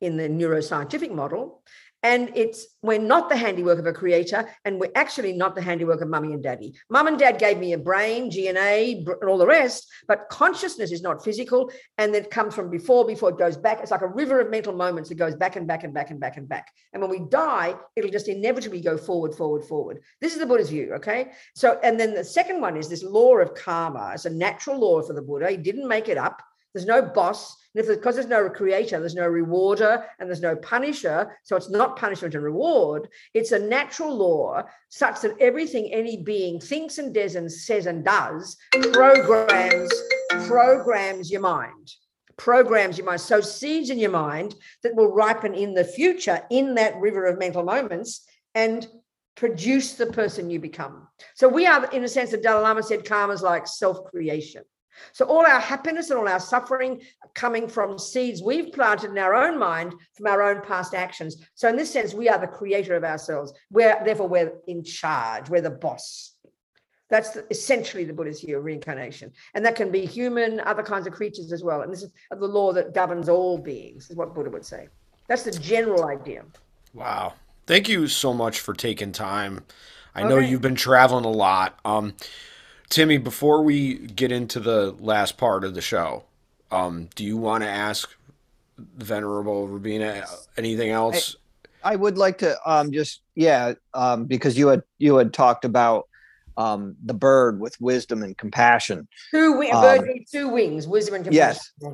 [0.00, 1.62] in the neuroscientific model.
[2.04, 6.00] And it's we're not the handiwork of a creator, and we're actually not the handiwork
[6.00, 6.74] of mummy and daddy.
[6.88, 11.02] Mum and dad gave me a brain, DNA, and all the rest, but consciousness is
[11.02, 13.80] not physical, and it comes from before, before it goes back.
[13.80, 16.20] It's like a river of mental moments that goes back and back and back and
[16.20, 16.68] back and back.
[16.92, 19.98] And when we die, it'll just inevitably go forward, forward, forward.
[20.20, 21.32] This is the Buddha's view, okay?
[21.56, 24.12] So, and then the second one is this law of karma.
[24.14, 25.50] It's a natural law for the Buddha.
[25.50, 26.40] He didn't make it up.
[26.74, 27.56] There's no boss.
[27.78, 31.38] And if because there's no creator, there's no rewarder and there's no punisher.
[31.44, 33.06] So it's not punishment and reward.
[33.34, 38.04] It's a natural law such that everything any being thinks and does and says and
[38.04, 38.56] does
[38.92, 39.92] programs,
[40.48, 41.92] programs your mind.
[42.36, 43.20] Programs your mind.
[43.20, 47.38] So seeds in your mind that will ripen in the future in that river of
[47.38, 48.26] mental moments
[48.56, 48.88] and
[49.36, 51.06] produce the person you become.
[51.36, 54.64] So we are, in a sense, the Dalai Lama said karma is like self-creation.
[55.12, 57.00] So all our happiness and all our suffering
[57.34, 61.36] coming from seeds we've planted in our own mind from our own past actions.
[61.54, 63.52] So in this sense, we are the creator of ourselves.
[63.70, 65.48] We're therefore we're in charge.
[65.48, 66.34] We're the boss.
[67.10, 71.06] That's the, essentially the Buddha's view of reincarnation, and that can be human, other kinds
[71.06, 71.80] of creatures as well.
[71.80, 74.10] And this is the law that governs all beings.
[74.10, 74.88] Is what Buddha would say.
[75.26, 76.44] That's the general idea.
[76.92, 77.34] Wow.
[77.66, 79.64] Thank you so much for taking time.
[80.14, 80.28] I okay.
[80.28, 81.78] know you've been traveling a lot.
[81.84, 82.14] Um,
[82.88, 86.24] Timmy, before we get into the last part of the show,
[86.70, 88.14] um, do you want to ask
[88.78, 90.24] Venerable Robina
[90.56, 91.36] anything else?
[91.84, 95.64] I, I would like to um, just yeah, um, because you had you had talked
[95.64, 96.08] about
[96.56, 99.06] um, the bird with wisdom and compassion.
[99.30, 101.62] Two wings, bird um, two wings, wisdom and compassion.
[101.80, 101.92] Yes.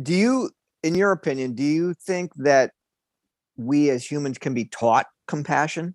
[0.00, 0.50] Do you,
[0.82, 2.72] in your opinion, do you think that
[3.56, 5.94] we as humans can be taught compassion?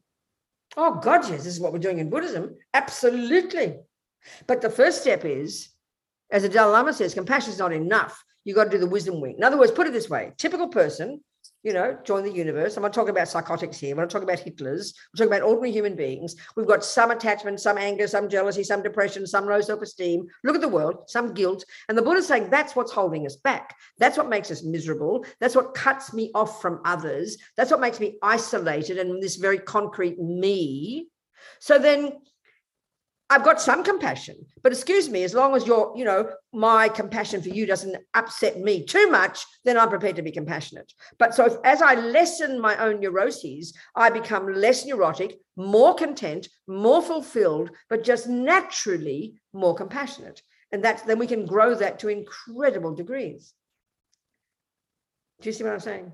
[0.76, 1.44] Oh God, yes.
[1.44, 2.56] This is what we're doing in Buddhism.
[2.74, 3.76] Absolutely.
[4.48, 5.70] But the first step is,
[6.32, 8.24] as the Dalai Lama says, compassion is not enough.
[8.44, 9.36] You've got to do the wisdom wing.
[9.38, 11.24] In other words, put it this way: typical person,
[11.64, 12.76] you know, join the universe.
[12.76, 13.96] I'm not talking about psychotics here.
[13.96, 14.94] We're not talking about Hitlers.
[15.14, 16.36] We're talking about ordinary human beings.
[16.58, 20.28] We've got some attachment, some anger, some jealousy, some depression, some low self-esteem.
[20.44, 21.64] Look at the world, some guilt.
[21.88, 23.76] And the Buddha's saying that's what's holding us back.
[23.98, 25.26] That's what makes us miserable.
[25.40, 27.38] That's what cuts me off from others.
[27.56, 31.08] That's what makes me isolated and this very concrete me.
[31.60, 32.14] So then
[33.34, 37.42] I've got some compassion, but excuse me, as long as you're, you know, my compassion
[37.42, 40.94] for you doesn't upset me too much, then I'm prepared to be compassionate.
[41.18, 46.48] But so if, as I lessen my own neuroses, I become less neurotic, more content,
[46.68, 50.44] more fulfilled, but just naturally more compassionate.
[50.72, 53.56] And that's then we can grow that to incredible degrees.
[55.42, 56.14] Do you see what I'm saying?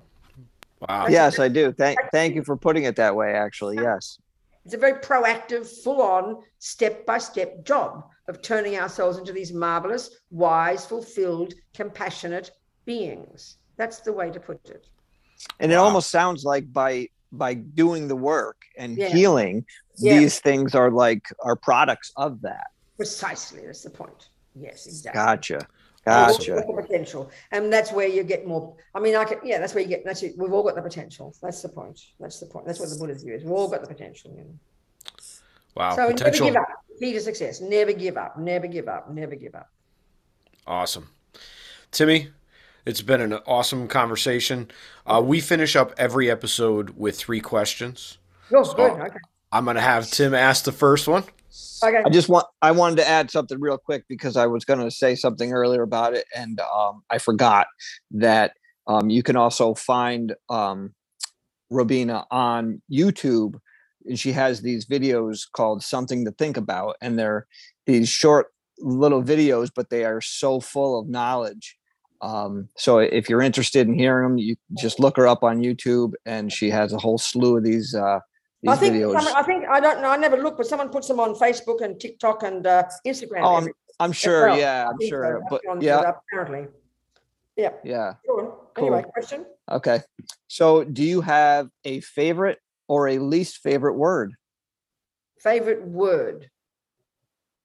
[0.88, 1.08] Wow.
[1.08, 1.70] Yes, I do.
[1.72, 3.76] Thank thank you for putting it that way, actually.
[3.76, 4.18] Yes.
[4.70, 9.52] It's a very proactive, full on, step by step job of turning ourselves into these
[9.52, 12.52] marvelous, wise, fulfilled, compassionate
[12.84, 13.56] beings.
[13.76, 14.86] That's the way to put it.
[15.58, 15.76] And wow.
[15.76, 19.08] it almost sounds like by by doing the work and yeah.
[19.08, 19.66] healing,
[19.98, 20.16] yeah.
[20.20, 22.68] these things are like are products of that.
[22.96, 23.66] Precisely.
[23.66, 24.28] That's the point.
[24.54, 25.18] Yes, exactly.
[25.20, 25.66] Gotcha.
[26.04, 26.64] Gotcha.
[26.66, 28.74] The potential, and that's where you get more.
[28.94, 29.38] I mean, I can.
[29.44, 30.04] Yeah, that's where you get.
[30.04, 30.34] That's it.
[30.36, 31.34] We've all got the potential.
[31.42, 32.00] That's the point.
[32.18, 32.66] That's the point.
[32.66, 33.44] That's what the Buddha's view is.
[33.44, 34.30] We've all got the potential.
[34.30, 34.54] You know?
[35.76, 35.96] Wow.
[35.96, 36.46] So potential.
[36.46, 36.68] never give up.
[36.98, 37.60] Key to success.
[37.60, 38.38] Never give up.
[38.38, 39.10] Never give up.
[39.10, 39.70] Never give up.
[40.66, 41.08] Awesome,
[41.90, 42.28] Timmy.
[42.86, 44.70] It's been an awesome conversation.
[45.06, 48.16] Uh, we finish up every episode with three questions.
[48.52, 48.92] Oh, so good.
[48.92, 49.18] Okay.
[49.52, 51.24] I'm going to have Tim ask the first one.
[51.82, 52.02] Okay.
[52.04, 54.90] I just want I wanted to add something real quick because I was going to
[54.90, 57.66] say something earlier about it and um, I forgot
[58.12, 58.52] that
[58.86, 60.94] um, you can also find um,
[61.70, 63.58] Robina on YouTube
[64.06, 67.46] and she has these videos called something to think about and they're
[67.86, 68.48] these short
[68.78, 71.76] little videos but they are so full of knowledge
[72.22, 76.12] um, so if you're interested in hearing them you just look her up on youtube
[76.24, 78.20] and she has a whole slew of these uh
[78.68, 80.10] I think videos some- I think I don't know.
[80.10, 83.42] I never looked, but someone puts them on Facebook and TikTok and uh, Instagram.
[83.42, 83.68] Oh, I'm,
[84.00, 85.16] i'm sure well, yeah i'm think so.
[85.16, 86.68] sure but yeah apparently.
[87.56, 87.72] Yeah.
[87.84, 88.52] yeah Go on.
[88.78, 89.44] Anyway, question.
[89.70, 90.00] okay
[90.48, 92.58] so do you have a favorite
[92.88, 94.32] or a least favorite word
[95.42, 96.50] Favorite word.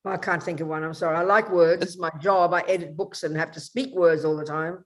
[0.06, 0.84] I can't think of one.
[0.84, 1.18] I'm sorry.
[1.18, 1.84] I like words.
[1.84, 2.54] It's my job.
[2.54, 4.86] I edit books and have to speak words all the time.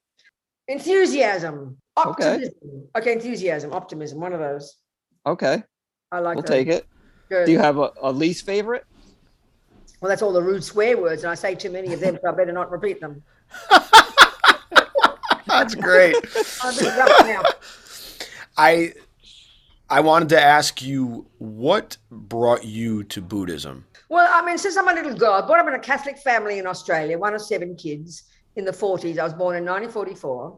[0.68, 1.78] Enthusiasm.
[1.98, 2.50] Okay.
[2.98, 4.20] Okay, enthusiasm, optimism.
[4.20, 4.76] One of those.
[5.26, 5.62] okay
[6.12, 6.50] I like we'll those.
[6.50, 6.88] take it
[7.30, 7.46] Good.
[7.46, 8.86] do you have a, a least favorite
[10.02, 12.30] well, that's all the rude swear words, and I say too many of them, so
[12.30, 13.22] I better not repeat them.
[15.48, 16.16] That's great.
[16.64, 17.44] I'm a bit rough now.
[18.58, 18.94] I
[19.90, 23.86] I wanted to ask you what brought you to Buddhism.
[24.08, 26.60] Well, I mean, since I'm a little girl, I brought up in a Catholic family
[26.60, 28.24] in Australia, one of seven kids
[28.56, 29.18] in the 40s.
[29.18, 30.58] I was born in 1944.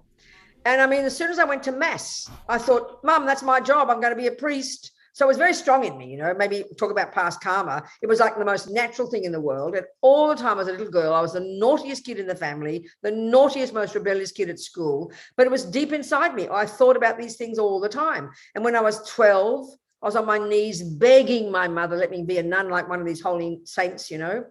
[0.66, 3.60] And I mean, as soon as I went to Mass, I thought, Mum, that's my
[3.60, 3.90] job.
[3.90, 4.92] I'm going to be a priest.
[5.14, 7.84] So it was very strong in me, you know, maybe talk about past karma.
[8.02, 9.76] It was like the most natural thing in the world.
[9.76, 12.36] And all the time as a little girl, I was the naughtiest kid in the
[12.36, 15.12] family, the naughtiest, most rebellious kid at school.
[15.36, 16.48] But it was deep inside me.
[16.50, 18.30] I thought about these things all the time.
[18.56, 19.68] And when I was 12,
[20.02, 23.00] I was on my knees begging my mother, let me be a nun like one
[23.00, 24.46] of these holy saints, you know.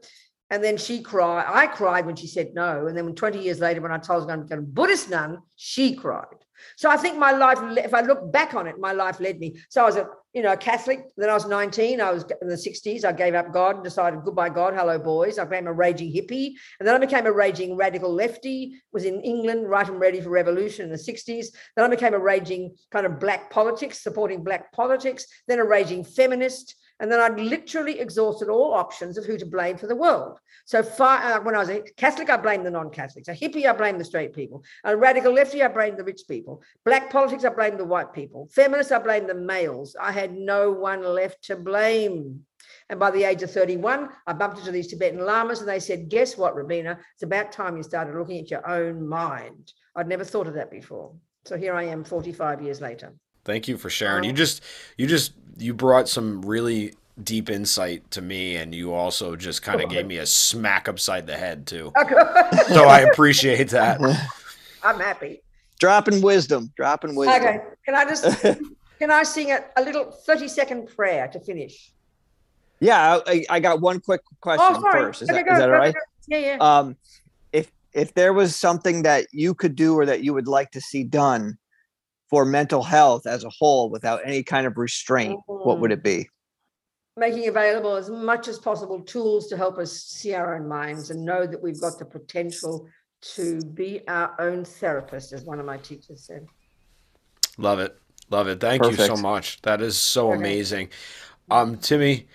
[0.50, 1.46] And then she cried.
[1.48, 2.86] I cried when she said no.
[2.86, 4.58] And then when 20 years later, when I told her I was going to become
[4.58, 6.26] a Buddhist nun, she cried.
[6.76, 9.56] So I think my life, if I look back on it, my life led me.
[9.70, 11.06] So I was a, you know, Catholic.
[11.16, 12.00] Then I was 19.
[12.00, 13.04] I was in the 60s.
[13.04, 15.38] I gave up God and decided, goodbye, God, hello, boys.
[15.38, 16.52] I became a raging hippie.
[16.78, 20.30] And then I became a raging radical lefty, was in England, right and ready for
[20.30, 21.46] revolution in the 60s.
[21.76, 26.04] Then I became a raging kind of black politics, supporting black politics, then a raging
[26.04, 26.76] feminist.
[27.00, 30.38] And then I'd literally exhausted all options of who to blame for the world.
[30.66, 33.28] So far, uh, when I was a Catholic, I blamed the non-Catholics.
[33.28, 34.62] A hippie, I blamed the straight people.
[34.84, 36.62] A radical lefty, I blamed the rich people.
[36.84, 38.48] Black politics, I blamed the white people.
[38.52, 39.96] Feminists, I blamed the males.
[39.98, 42.44] I had no one left to blame.
[42.90, 46.10] And by the age of 31, I bumped into these Tibetan lamas and they said,
[46.10, 46.98] Guess what, Robina?
[47.14, 49.72] It's about time you started looking at your own mind.
[49.96, 51.14] I'd never thought of that before.
[51.44, 53.14] So here I am 45 years later.
[53.44, 54.24] Thank you for sharing.
[54.24, 54.62] You just
[54.96, 59.80] you just you brought some really deep insight to me and you also just kind
[59.82, 61.92] of gave me a smack upside the head too.
[62.68, 64.00] So I appreciate that.
[64.82, 65.42] I'm happy.
[65.78, 67.58] dropping wisdom dropping wisdom Okay.
[67.84, 68.42] Can I just
[69.00, 71.92] can I sing a, a little 30 second prayer to finish?
[72.80, 75.04] yeah I, I got one quick question Oh, sorry.
[75.04, 76.00] first is Okay, that, go, is that go, all right go.
[76.28, 76.56] Yeah, yeah.
[76.60, 76.96] um
[77.52, 80.80] if if there was something that you could do or that you would like to
[80.80, 81.58] see done
[82.30, 86.26] for mental health as a whole without any kind of restraint what would it be
[87.16, 91.22] Making available as much as possible tools to help us see our own minds and
[91.22, 92.86] know that we've got the potential
[93.34, 96.46] to be our own therapist, as one of my teachers said.
[97.58, 97.98] Love it.
[98.30, 98.60] Love it.
[98.60, 99.60] Thank you so much.
[99.62, 100.38] That is so Okay.
[100.38, 100.88] amazing.
[101.50, 102.26] Um Timmy,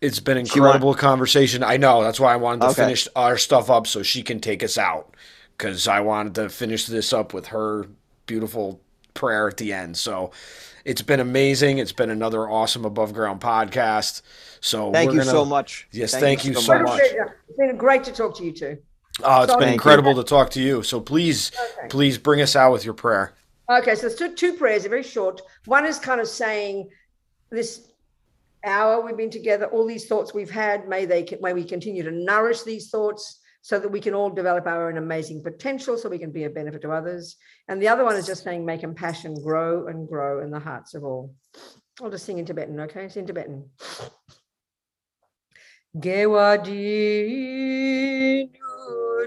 [0.00, 1.62] it's been She want- incredible conversation.
[1.62, 2.02] I know.
[2.02, 2.82] That's why I wanted to Okay.
[2.84, 5.14] finish our stuff up so she can take us out
[5.58, 7.88] cuz I wanted to finish this up with her
[8.26, 8.80] beautiful
[9.14, 9.96] prayer at the end.
[9.96, 10.32] So
[10.84, 11.78] it's been amazing.
[11.78, 14.22] It's been another awesome above ground podcast.
[14.60, 17.00] So thank we're you gonna, so much Yes, thank you so much.
[17.02, 18.78] It's been great to talk to you too.
[19.22, 19.74] Oh, uh, it's Thank been you.
[19.74, 20.82] incredible to talk to you.
[20.82, 21.88] So please, Okay.
[21.88, 23.34] please bring us out with your prayer.
[23.70, 25.40] Okay, so there's two, two prayers, they're very short.
[25.66, 26.88] One is kind of saying
[27.50, 27.88] this
[28.64, 32.10] hour we've been together, all these thoughts we've had, may they may we continue to
[32.10, 36.18] nourish these thoughts so that we can all develop our own amazing potential so we
[36.18, 37.36] can be a benefit to others.
[37.68, 40.94] And the other one is just saying may compassion grow and grow in the hearts
[40.94, 41.34] of all.
[42.02, 43.04] I'll just sing in Tibetan, okay?
[43.04, 43.70] It's in Tibetan.
[45.96, 47.52] Gewadi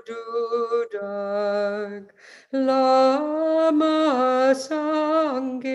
[0.05, 2.09] dudag
[2.51, 5.71] lama sange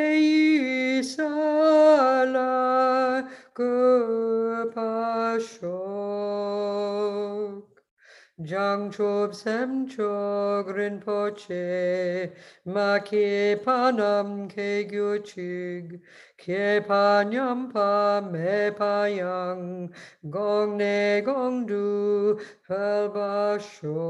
[8.50, 12.32] Jang chob sem chog rinpoche
[12.66, 16.02] ma ke panam ke gyu chig
[16.36, 19.93] ke panyam pa me pa yang
[20.32, 24.10] gong ne gong du pel ba shok.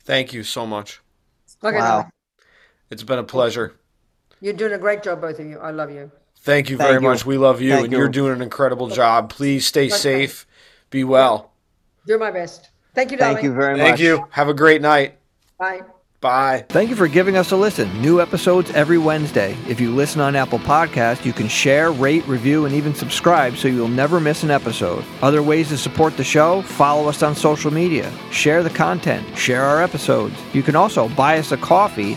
[0.00, 1.00] Thank you so much.
[1.62, 2.10] Okay, Wow.
[2.90, 3.76] It's been a pleasure.
[4.40, 5.60] You're doing a great job, both of you.
[5.60, 6.10] I love you.
[6.44, 7.08] Thank you Thank very you.
[7.08, 7.24] much.
[7.24, 7.98] We love you, Thank and you.
[8.00, 9.30] you're doing an incredible job.
[9.30, 9.96] Please stay Okay.
[9.96, 10.46] safe.
[10.90, 11.52] Be well.
[12.06, 12.68] Do my best.
[12.94, 13.36] Thank you, darling.
[13.36, 13.86] Thank you very much.
[13.86, 14.26] Thank you.
[14.30, 15.14] Have a great night.
[15.58, 15.80] Bye.
[16.20, 16.64] Bye.
[16.70, 17.90] Thank you for giving us a listen.
[18.00, 19.54] New episodes every Wednesday.
[19.68, 23.68] If you listen on Apple Podcast, you can share, rate, review, and even subscribe so
[23.68, 25.04] you'll never miss an episode.
[25.22, 29.62] Other ways to support the show, follow us on social media, share the content, share
[29.62, 30.34] our episodes.
[30.54, 32.16] You can also buy us a coffee